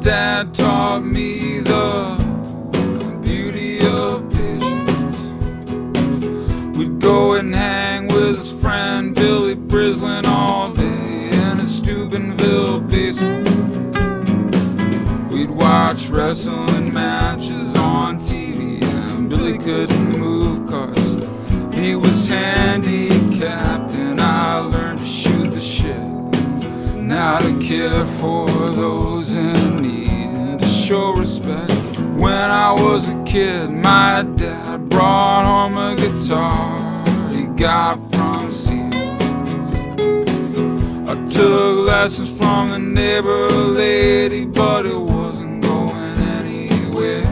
Dad 0.04 0.54
taught 0.54 1.02
me 1.02 1.60
the 1.60 2.14
beauty 3.22 3.78
of 3.86 4.30
patience. 4.30 5.18
We'd 6.76 7.00
go 7.00 7.34
and 7.36 7.54
hang 7.54 8.08
with 8.08 8.36
his 8.36 8.52
friend 8.52 9.14
Billy 9.14 9.54
Brislin 9.54 10.26
all 10.26 10.74
day 10.74 11.30
in 11.30 11.58
a 11.58 11.66
Steubenville 11.66 12.80
basement. 12.80 13.48
We'd 15.32 15.48
watch 15.48 16.10
wrestling 16.10 16.92
matches 16.92 17.74
on 17.74 18.18
TV, 18.18 18.82
and 18.84 19.30
Billy 19.30 19.56
couldn't 19.56 20.18
move 20.18 20.68
cause 20.68 21.14
he 21.74 21.96
was 21.96 22.28
handicapped, 22.28 23.92
and 23.92 24.20
I 24.20 24.58
learned 24.58 25.00
to 25.00 25.06
shoot 25.06 25.48
the 25.50 25.62
shit 25.62 26.06
Now 26.96 27.38
to 27.38 27.58
care 27.58 28.04
for 28.20 28.46
those 28.48 29.32
in 29.32 29.73
show 30.85 31.12
respect. 31.14 31.70
When 32.18 32.51
I 32.51 32.70
was 32.70 33.09
a 33.09 33.25
kid, 33.25 33.70
my 33.70 34.23
dad 34.37 34.90
brought 34.90 35.47
home 35.47 35.79
a 35.79 35.97
guitar 35.97 37.03
he 37.33 37.47
got 37.57 37.94
from 38.12 38.53
Sears. 38.53 38.94
I 41.09 41.14
took 41.33 41.87
lessons 41.87 42.37
from 42.37 42.68
the 42.68 42.79
neighbor 42.79 43.49
lady, 43.49 44.44
but 44.44 44.85
it 44.85 45.01
wasn't 45.01 45.62
going 45.62 46.18
anywhere. 46.40 47.25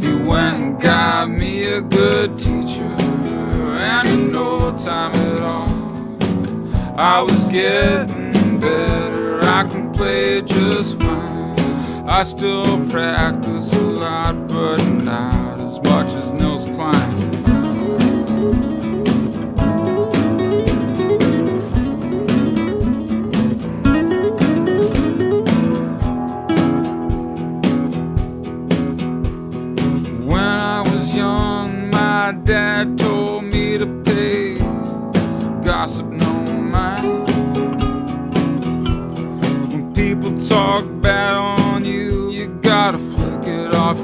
He 0.00 0.14
went 0.30 0.56
and 0.56 0.80
got 0.80 1.28
me 1.28 1.64
a 1.64 1.82
good 1.82 2.38
teacher, 2.38 2.90
and 3.76 4.08
in 4.08 4.32
no 4.32 4.74
time 4.78 5.14
at 5.14 5.42
all. 5.42 5.68
I 6.98 7.20
was 7.20 7.50
getting 7.50 8.60
better, 8.60 9.42
I 9.42 9.68
can 9.68 9.92
play 9.92 10.40
just 10.40 10.96
fine. 10.96 11.05
I 12.08 12.22
still 12.22 12.88
practice 12.88 13.72
a 13.72 13.80
lot, 13.80 14.46
but 14.46 14.80
not 15.02 15.60
as 15.60 15.80
much 15.82 16.06
as 16.14 16.30
Nels 16.30 16.64
Cline. 16.66 16.94
When 30.24 30.38
I 30.38 30.82
was 30.82 31.12
young, 31.12 31.90
my 31.90 32.32
dad 32.44 32.96
told 32.96 33.44
me 33.44 33.78
to 33.78 33.86
pay 34.04 34.58
gossip 35.64 36.06
no 36.06 36.32
mind. 36.44 37.26
When 39.72 39.92
people 39.92 40.38
talk 40.38 40.84
bad 41.02 41.36
on 41.36 41.55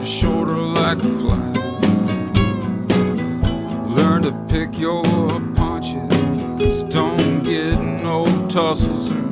your 0.03 0.09
shoulder 0.09 0.57
like 0.57 0.99
a 0.99 1.09
fly. 1.21 1.53
Learn 3.95 4.23
to 4.23 4.33
pick 4.49 4.77
your 4.77 5.05
punches, 5.55 6.83
don't 6.85 7.45
get 7.45 7.77
no 7.79 8.25
tussles 8.49 9.13
or 9.13 9.31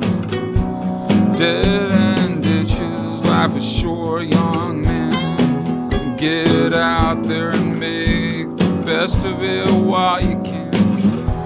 dead 1.37 1.91
end 1.91 2.43
ditches. 2.43 3.19
Life 3.27 3.57
is 3.57 3.69
short, 3.69 4.23
young 4.23 4.81
man. 4.81 6.15
Get 6.15 6.73
out 6.73 7.23
there 7.23 7.49
and 7.49 7.77
make 7.77 8.49
the 8.55 8.83
best 8.85 9.25
of 9.25 9.43
it 9.43 9.67
while 9.67 10.23
you 10.23 10.39
can. 10.41 10.71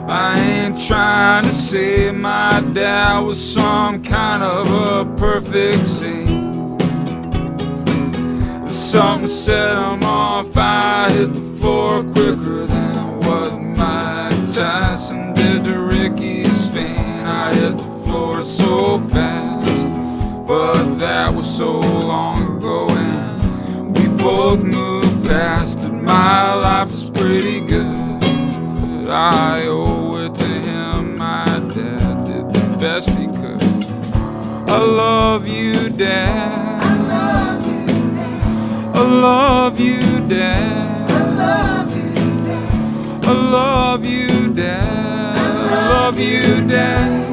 I 0.08 0.40
ain't 0.40 0.80
trying 0.80 1.46
to 1.46 1.52
say 1.52 2.12
my 2.12 2.62
dad 2.74 3.22
was 3.22 3.42
some 3.54 4.04
kind 4.04 4.44
of 4.44 4.68
a 4.72 5.16
perfect 5.18 5.88
saint. 5.88 6.25
Something 8.86 9.28
set 9.28 9.76
him 9.76 10.04
off, 10.04 10.56
I 10.56 11.10
hit 11.12 11.34
the 11.34 11.58
floor 11.60 12.02
quicker 12.04 12.66
than 12.66 13.20
what 13.22 13.60
Mike 13.60 14.54
Tyson 14.54 15.34
did 15.34 15.66
to 15.66 15.80
Ricky 15.80 16.46
Spain. 16.46 17.26
I 17.26 17.54
hit 17.54 17.78
the 17.78 18.02
floor 18.06 18.42
so 18.44 19.00
fast, 19.10 20.48
but 20.48 20.96
that 21.00 21.34
was 21.34 21.58
so 21.58 21.80
long 21.80 22.58
ago, 22.58 22.88
and 22.90 23.98
we 23.98 24.08
both 24.24 24.64
moved 24.64 25.28
past 25.28 25.80
it. 25.80 25.92
My 25.92 26.54
life 26.54 26.94
is 26.94 27.10
pretty 27.10 27.60
good. 27.62 29.10
I 29.10 29.66
owe 29.68 30.16
it 30.26 30.36
to 30.36 30.44
him. 30.44 31.18
My 31.18 31.46
dad 31.74 32.26
did 32.28 32.54
the 32.54 32.78
best 32.80 33.10
he 33.10 33.26
could. 33.26 33.62
I 34.70 34.78
love 34.78 35.48
you, 35.48 35.90
Dad. 35.90 36.75
I 39.06 39.08
love 39.08 39.80
you, 39.80 40.00
Dad. 40.28 41.12
I 41.12 41.24
love 41.36 41.96
you, 41.96 42.14
Dad. 42.44 43.24
I 43.24 43.32
love 43.34 44.04
you, 44.04 44.52
Dad. 44.52 45.38
I 45.38 45.90
love 45.90 46.20
you, 46.20 46.66
Dad. 46.68 47.25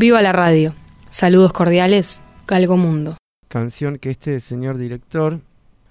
Viva 0.00 0.22
la 0.22 0.32
radio. 0.32 0.72
Saludos 1.10 1.52
cordiales, 1.52 2.22
Galgo 2.46 2.78
Mundo. 2.78 3.18
canción 3.48 3.98
que 3.98 4.08
este 4.08 4.40
señor 4.40 4.78
director, 4.78 5.40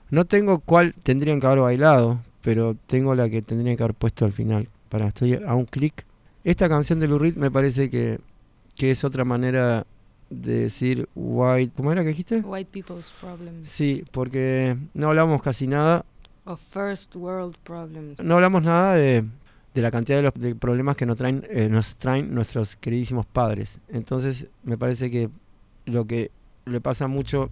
no 0.09 0.25
tengo 0.25 0.61
cuál 0.61 0.95
tendrían 1.03 1.39
que 1.39 1.45
haber 1.45 1.59
bailado, 1.59 2.19
pero 2.41 2.73
tengo 2.73 3.13
la 3.13 3.29
que 3.29 3.43
tendrían 3.43 3.77
que 3.77 3.83
haber 3.83 3.93
puesto 3.93 4.25
al 4.25 4.31
final. 4.31 4.67
Para, 4.89 5.09
estoy 5.09 5.35
a 5.35 5.53
un 5.53 5.65
clic. 5.65 6.07
Esta 6.43 6.67
canción 6.67 6.99
de 6.99 7.07
Lou 7.07 7.19
Reed 7.19 7.35
me 7.35 7.51
parece 7.51 7.91
que, 7.91 8.19
que 8.75 8.89
es 8.89 9.03
otra 9.03 9.25
manera 9.25 9.85
de 10.31 10.61
decir 10.61 11.07
white. 11.13 11.71
¿Cómo 11.77 11.91
era 11.91 12.01
que 12.01 12.07
dijiste? 12.07 12.39
White 12.39 12.71
people's 12.71 13.13
problems. 13.21 13.69
Sí, 13.69 14.03
porque 14.11 14.75
no 14.95 15.09
hablamos 15.09 15.39
casi 15.43 15.67
nada, 15.67 16.03
Of 16.45 16.61
first 16.61 17.15
world 17.15 17.55
problems. 17.63 18.19
no 18.23 18.33
hablamos 18.33 18.63
nada 18.63 18.95
de, 18.95 19.23
de 19.79 19.83
la 19.83 19.91
cantidad 19.91 20.17
de, 20.17 20.23
los, 20.23 20.33
de 20.33 20.55
problemas 20.55 20.97
que 20.97 21.05
nos 21.05 21.17
traen, 21.17 21.45
eh, 21.49 21.69
nos 21.69 21.95
traen 21.95 22.33
nuestros 22.33 22.75
queridísimos 22.75 23.25
padres. 23.25 23.79
Entonces, 23.87 24.47
me 24.63 24.77
parece 24.77 25.09
que 25.09 25.29
lo 25.85 26.05
que 26.05 26.31
le 26.65 26.81
pasa 26.81 27.07
mucho 27.07 27.49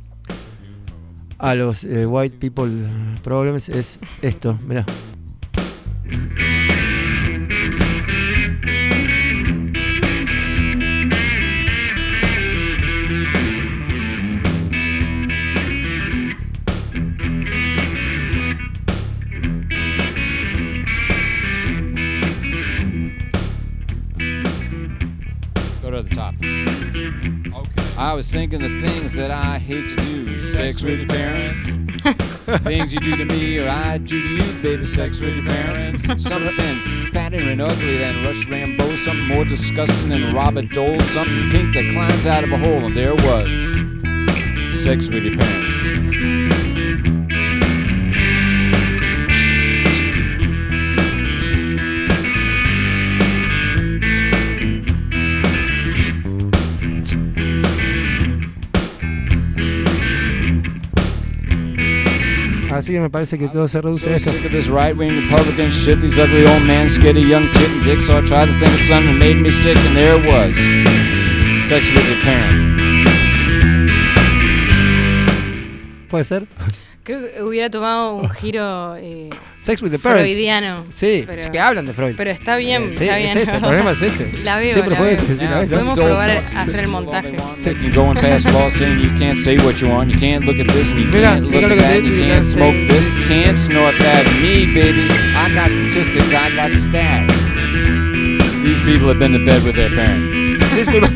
a 1.37 1.55
los 1.55 1.83
eh, 1.83 2.05
white 2.05 2.37
people 2.37 2.69
problems 3.23 3.69
es 3.69 3.99
esto, 4.21 4.57
mirá. 4.67 4.85
I 28.27 28.29
was 28.29 28.33
thinking 28.33 28.59
the 28.59 28.85
things 28.85 29.13
that 29.13 29.31
I 29.31 29.57
hate 29.57 29.87
to 29.87 29.95
do. 29.95 30.37
Sex 30.37 30.83
with 30.83 30.99
your 30.99 31.07
parents. 31.07 31.63
things 32.63 32.93
you 32.93 32.99
do 32.99 33.15
to 33.15 33.23
me 33.23 33.57
or 33.57 33.69
I 33.69 33.99
do 33.99 34.21
to 34.21 34.45
you, 34.45 34.61
baby. 34.61 34.85
Sex 34.85 35.21
with 35.21 35.33
your 35.33 35.47
parents. 35.47 36.21
Something 36.21 37.07
fatter 37.13 37.39
and 37.39 37.61
ugly 37.61 37.99
than 37.99 38.25
Rush 38.25 38.45
Limbaugh. 38.47 38.97
Something 38.97 39.27
more 39.27 39.45
disgusting 39.45 40.09
than 40.09 40.35
Robert 40.35 40.69
Dole. 40.71 40.99
Something 40.99 41.49
pink 41.51 41.73
that 41.75 41.89
climbs 41.93 42.25
out 42.25 42.43
of 42.43 42.51
a 42.51 42.57
hole. 42.57 42.83
And 42.83 42.97
there 42.97 43.13
it 43.13 43.23
was. 43.23 44.83
Sex 44.83 45.09
with 45.09 45.23
your 45.23 45.37
parents. 45.37 45.76
Así 62.87 62.93
que 62.93 63.01
me 63.01 63.09
parece 63.09 63.37
que 63.37 63.49
todo 63.49 63.67
se 63.67 63.81
reduce 63.81 64.09
a 64.09 64.15
esto. 64.15 64.31
sick 64.31 64.45
of 64.45 64.51
this 64.53 64.69
right 64.69 64.95
wing 64.95 65.23
Republican 65.23 65.69
shit, 65.69 65.99
these 65.99 66.17
ugly 66.17 66.47
old 66.47 66.63
men 66.63 66.87
scared 66.87 67.17
of 67.17 67.27
young 67.27 67.43
tit 67.51 67.69
and 67.69 67.83
dick. 67.83 67.99
So 67.99 68.17
I 68.17 68.21
tried 68.21 68.45
to 68.45 68.53
think 68.53 68.73
of 68.73 68.79
something 68.79 69.19
that 69.19 69.25
made 69.25 69.35
me 69.35 69.51
sick, 69.51 69.75
and 69.75 69.93
there 69.93 70.15
it 70.15 70.25
was. 70.25 70.55
Sex 71.67 71.91
with 71.91 72.07
your 72.07 72.21
parents. 72.21 72.55
¿Puede 76.07 76.23
ser? 76.23 76.47
Creo 77.07 77.21
que 77.21 77.41
hubiera 77.41 77.69
tomado 77.69 78.15
un 78.15 78.29
giro 78.29 78.97
freudiano. 79.97 80.83
Sí, 80.93 81.23
pero, 81.25 81.39
es 81.39 81.49
que 81.49 81.57
hablan 81.57 81.85
de 81.85 81.93
Freud. 81.93 82.15
Pero 82.17 82.31
está 82.31 82.57
bien, 82.57 82.83
eh, 82.83 82.87
está 82.91 83.15
bien. 83.15 83.29
Es 83.29 83.35
este, 83.37 83.55
el 83.55 83.61
problema 83.61 83.91
es 83.91 84.01
este. 84.01 84.37
La 84.43 84.57
veo, 84.57 84.73
Siempre 84.73 84.91
la 84.91 84.97
fue 84.97 85.15
veo. 85.15 85.17
Este, 85.17 86.01
probar 86.01 86.29
a 86.29 86.61
hacer 86.63 86.83
el 86.83 86.89
montaje. 86.89 87.33
Mira. 91.05 91.39
These 98.63 98.81
people 98.81 99.07
have 99.07 99.17
been 99.17 99.31
to 99.31 99.45
bed 99.45 99.63
with 99.63 99.75
their 99.75 99.89
parents. 99.95 100.75
These 100.75 100.87
people, 100.87 101.07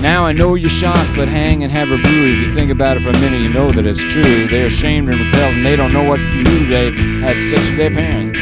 Now 0.00 0.24
I 0.24 0.32
know 0.32 0.54
you're 0.54 0.70
shocked, 0.70 1.14
but 1.14 1.28
hang 1.28 1.62
and 1.62 1.70
have 1.70 1.90
a 1.90 1.98
brew. 1.98 2.32
If 2.32 2.40
you 2.40 2.54
think 2.54 2.70
about 2.70 2.96
it 2.96 3.00
for 3.00 3.10
a 3.10 3.18
minute, 3.20 3.42
you 3.42 3.50
know 3.50 3.68
that 3.68 3.86
it's 3.86 4.02
true. 4.02 4.48
They're 4.48 4.66
ashamed 4.66 5.10
and 5.10 5.20
repelled, 5.20 5.56
and 5.56 5.66
they 5.66 5.76
don't 5.76 5.92
know 5.92 6.04
what 6.04 6.16
to 6.16 6.42
do. 6.42 6.66
They've 6.66 6.96
had 7.20 7.38
sex 7.38 7.60
with 7.68 7.76
their 7.76 7.90
parent. 7.90 8.34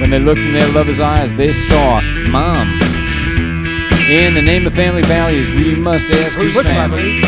When 0.00 0.10
they 0.10 0.18
looked 0.18 0.40
in 0.40 0.52
their 0.52 0.70
lover's 0.72 1.00
eyes, 1.00 1.34
they 1.34 1.52
saw 1.52 2.02
mom. 2.28 2.78
In 4.10 4.34
the 4.34 4.42
name 4.42 4.66
of 4.66 4.74
family 4.74 5.00
values, 5.02 5.54
we 5.54 5.74
must 5.74 6.10
ask 6.10 6.36
who's 6.36 6.60
family. 6.60 7.22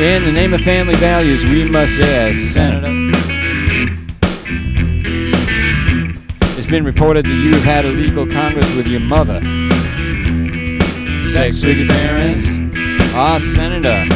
In 0.00 0.24
the 0.24 0.32
name 0.32 0.54
of 0.54 0.62
family 0.62 0.94
values, 0.94 1.44
we 1.44 1.64
must 1.64 2.00
ask 2.00 2.38
Senator. 2.38 3.10
It's 6.56 6.66
been 6.66 6.84
reported 6.84 7.26
that 7.26 7.34
you 7.34 7.52
have 7.52 7.64
had 7.64 7.84
a 7.84 7.90
legal 7.90 8.26
congress 8.26 8.74
with 8.74 8.86
your 8.86 9.00
mother. 9.00 9.42
Sex 11.32 11.64
with 11.64 11.78
your 11.78 11.88
parents? 11.88 12.44
Ah, 13.14 13.38
Senator. 13.38 14.06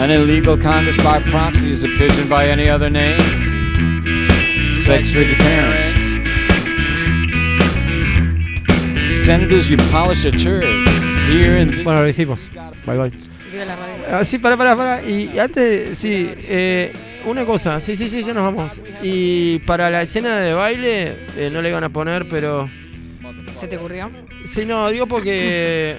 An 0.00 0.10
illegal 0.10 0.56
congress 0.56 0.96
by 0.96 1.20
proxy 1.24 1.72
is 1.72 1.84
a 1.84 1.88
pigeon 1.88 2.26
by 2.26 2.48
any 2.48 2.70
other 2.70 2.88
name. 2.88 3.20
Sex 4.74 5.14
with 5.14 5.28
your 5.28 5.36
parents. 5.36 5.84
Senators, 9.26 9.68
you 9.68 9.76
polish 9.92 10.24
a 10.24 10.30
turd. 10.30 10.64
Here 11.28 11.58
in 11.58 11.68
the 11.68 11.84
Bueno, 11.84 12.00
lo 12.00 12.08
hicimos. 12.08 12.48
Bye 12.86 12.96
bye. 12.96 13.12
Ah, 14.08 14.24
sí, 14.24 14.38
para, 14.38 14.56
para, 14.56 14.74
para. 14.74 15.02
Y 15.02 15.38
antes, 15.38 15.98
sí, 15.98 16.30
eh, 16.34 16.90
una 17.26 17.44
cosa. 17.44 17.78
Sí, 17.78 17.94
sí, 17.94 18.08
sí, 18.08 18.22
ya 18.24 18.32
nos 18.32 18.44
vamos. 18.44 18.80
Y 19.02 19.58
para 19.66 19.90
la 19.90 20.00
escena 20.00 20.38
de 20.38 20.54
baile, 20.54 21.26
eh, 21.36 21.50
no 21.52 21.60
le 21.60 21.68
iban 21.68 21.84
a 21.84 21.90
poner, 21.90 22.26
pero. 22.30 22.70
¿Se 23.54 23.68
te 23.68 23.76
ocurrió? 23.76 24.10
Sí, 24.44 24.64
no, 24.66 24.88
digo 24.90 25.06
porque. 25.06 25.96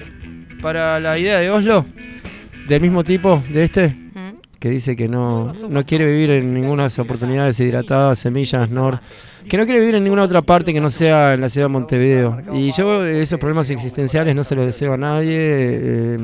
Para 0.60 1.00
la 1.00 1.18
idea 1.18 1.38
de 1.38 1.50
Oslo, 1.50 1.84
del 2.68 2.80
mismo 2.80 3.02
tipo 3.02 3.42
de 3.50 3.64
este, 3.64 3.96
que 4.60 4.68
dice 4.68 4.94
que 4.94 5.08
no, 5.08 5.50
no 5.68 5.84
quiere 5.84 6.06
vivir 6.06 6.30
en 6.30 6.54
ninguna 6.54 6.86
oportunidades 6.98 7.58
hidratadas, 7.58 8.20
semillas, 8.20 8.70
nor, 8.70 9.00
que 9.48 9.56
no 9.56 9.64
quiere 9.64 9.80
vivir 9.80 9.96
en 9.96 10.04
ninguna 10.04 10.22
otra 10.22 10.40
parte 10.40 10.72
que 10.72 10.80
no 10.80 10.88
sea 10.88 11.34
en 11.34 11.40
la 11.40 11.48
ciudad 11.48 11.66
de 11.66 11.72
Montevideo. 11.72 12.38
Y 12.54 12.70
yo 12.70 13.02
esos 13.04 13.40
problemas 13.40 13.70
existenciales 13.70 14.36
no 14.36 14.44
se 14.44 14.54
los 14.54 14.64
deseo 14.64 14.92
a 14.92 14.96
nadie. 14.96 15.36
eh, 15.36 16.18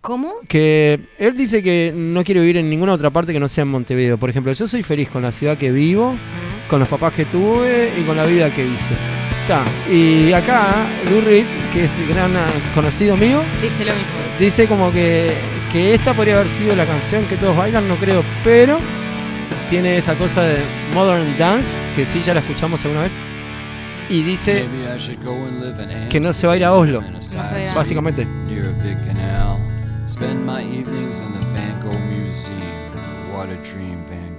¿Cómo? 0.00 0.34
que 0.48 1.08
él 1.18 1.36
dice 1.36 1.62
que 1.62 1.92
no 1.94 2.24
quiere 2.24 2.40
vivir 2.40 2.56
en 2.56 2.68
ninguna 2.68 2.94
otra 2.94 3.10
parte 3.10 3.32
que 3.32 3.38
no 3.40 3.46
sea 3.48 3.62
en 3.62 3.68
Montevideo. 3.68 4.18
Por 4.18 4.30
ejemplo, 4.30 4.52
yo 4.52 4.66
soy 4.66 4.82
feliz 4.82 5.08
con 5.08 5.22
la 5.22 5.30
ciudad 5.30 5.56
que 5.56 5.70
vivo, 5.70 6.16
con 6.68 6.80
los 6.80 6.88
papás 6.88 7.12
que 7.12 7.26
tuve 7.26 7.92
y 7.96 8.02
con 8.02 8.16
la 8.16 8.24
vida 8.24 8.52
que 8.52 8.64
hice. 8.66 9.15
Está. 9.46 9.64
Y 9.88 10.32
acá, 10.32 10.88
Lou 11.08 11.20
Reed, 11.20 11.46
que 11.72 11.84
es 11.84 12.08
gran 12.08 12.32
conocido 12.74 13.16
mío, 13.16 13.40
Dice 13.62 13.84
lo 13.84 13.92
mismo. 13.94 14.08
dice 14.40 14.66
como 14.66 14.90
que, 14.90 15.36
que 15.70 15.94
esta 15.94 16.14
podría 16.14 16.34
haber 16.40 16.48
sido 16.48 16.74
la 16.74 16.84
canción 16.84 17.26
que 17.26 17.36
todos 17.36 17.56
bailan, 17.56 17.86
no 17.86 17.96
creo, 17.96 18.24
pero 18.42 18.80
tiene 19.70 19.98
esa 19.98 20.18
cosa 20.18 20.42
de 20.42 20.58
Modern 20.92 21.38
Dance, 21.38 21.68
que 21.94 22.04
sí 22.04 22.22
ya 22.22 22.34
la 22.34 22.40
escuchamos 22.40 22.84
alguna 22.84 23.02
vez, 23.02 23.12
y 24.08 24.24
dice 24.24 24.68
Maybe 24.68 24.92
I 24.92 24.98
should 24.98 25.24
go 25.24 25.46
and 25.46 25.62
live 25.62 25.80
in 25.80 26.08
que 26.08 26.18
no 26.18 26.32
se 26.32 26.48
va 26.48 26.54
a 26.54 26.56
ir 26.56 26.64
a 26.64 26.72
Oslo, 26.72 27.04
a 27.04 27.74
básicamente. 27.74 28.26
Spend 30.08 30.44
my 30.44 30.62
evenings 30.62 31.20
in 31.20 31.32
the 31.34 31.46
Van 31.52 31.80
Gogh 31.82 32.00
Museum. 32.08 33.32
What 33.32 33.48
a 33.50 33.56
dream, 33.62 34.04
Van. 34.08 34.35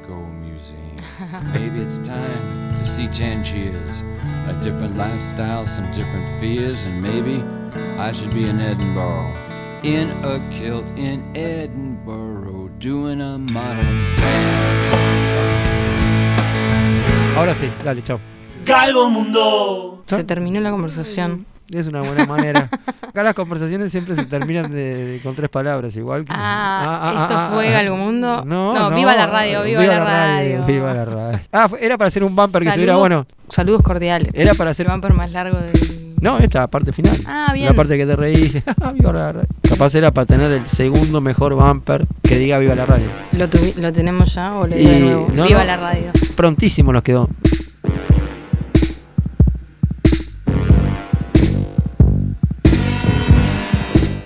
Maybe 1.54 1.80
it's 1.80 1.98
time 1.98 2.76
to 2.76 2.86
see 2.86 3.08
Tangiers. 3.08 4.04
A 4.48 4.54
different 4.62 4.98
lifestyle, 4.98 5.66
some 5.66 5.90
different 5.92 6.30
fears, 6.40 6.84
and 6.84 7.02
maybe 7.02 7.44
I 7.98 8.12
should 8.12 8.32
be 8.34 8.46
in 8.46 8.60
Edinburgh. 8.60 9.34
In 9.84 10.12
a 10.24 10.40
kilt 10.52 10.92
in 10.98 11.36
Edinburgh, 11.36 12.70
doing 12.80 13.22
a 13.22 13.38
modern 13.38 14.16
dance. 14.16 14.94
Ahora 17.36 17.56
sí, 17.56 17.72
dale, 17.84 18.04
chao. 18.04 18.20
Galgo 18.64 19.10
Mundo. 19.10 20.04
Se 20.08 20.24
terminó 20.24 20.60
la 20.60 20.70
conversación. 20.70 21.48
Es 21.70 21.88
una 21.88 22.02
buena 22.02 22.26
manera. 22.26 22.70
Acá 23.18 23.24
las 23.24 23.34
conversaciones 23.34 23.90
siempre 23.92 24.14
se 24.14 24.26
terminan 24.26 24.72
de- 24.72 25.06
de- 25.14 25.20
con 25.22 25.34
tres 25.34 25.50
palabras, 25.50 25.98
igual 25.98 26.24
que. 26.24 26.32
Ah, 26.36 27.24
¿esto 27.28 27.56
fue 27.56 27.72
Galgo 27.72 27.98
Mundo? 27.98 28.44
No, 28.46 28.76
No, 28.76 28.92
no, 28.92 28.96
viva 28.96 29.16
la 29.16 29.26
radio, 29.26 29.64
viva 29.64 29.84
la 29.84 30.04
radio. 30.04 30.64
Viva 30.68 30.94
la 30.94 31.04
radio. 31.06 31.40
Ah, 31.52 31.68
era 31.82 31.98
para 31.98 32.10
hacer 32.10 32.24
un 32.24 32.36
bumper 32.36 32.62
que 32.62 32.68
estuviera 32.70 32.96
bueno. 32.98 33.26
Saludos 33.50 33.82
cordiales. 33.82 34.30
Era 34.36 34.54
para 34.54 34.70
hacer 34.70 34.86
El 34.86 34.92
bumper 34.92 35.14
más 35.14 35.32
largo 35.32 35.58
del 35.58 36.16
No, 36.22 36.38
esta 36.38 36.68
parte 36.68 36.94
final. 36.94 37.18
Ah, 37.26 37.50
bien. 37.56 37.66
La 37.66 37.74
parte 37.74 37.98
que 37.98 38.06
te 38.06 38.16
reís. 38.16 38.54
viva 38.94 39.12
la 39.12 39.32
radio. 39.34 39.48
Capaz 39.68 39.96
era 39.96 40.12
para 40.12 40.28
tener 40.28 40.52
el 40.52 40.68
segundo 40.68 41.20
mejor 41.20 41.56
bumper 41.56 42.06
que 42.22 42.38
diga 42.38 42.60
viva 42.60 42.76
la 42.76 42.86
radio. 42.86 43.08
¿Lo, 43.32 43.48
lo 43.82 43.92
tenemos 43.94 44.32
ya 44.36 44.54
o 44.54 44.68
le 44.68 44.76
digo 44.78 44.92
de 44.92 45.00
nuevo? 45.00 45.28
no, 45.34 45.48
Viva 45.48 45.66
la 45.66 45.76
radio. 45.78 46.12
Prontísimo 46.36 46.94
nos 46.94 47.02
quedó. 47.02 47.28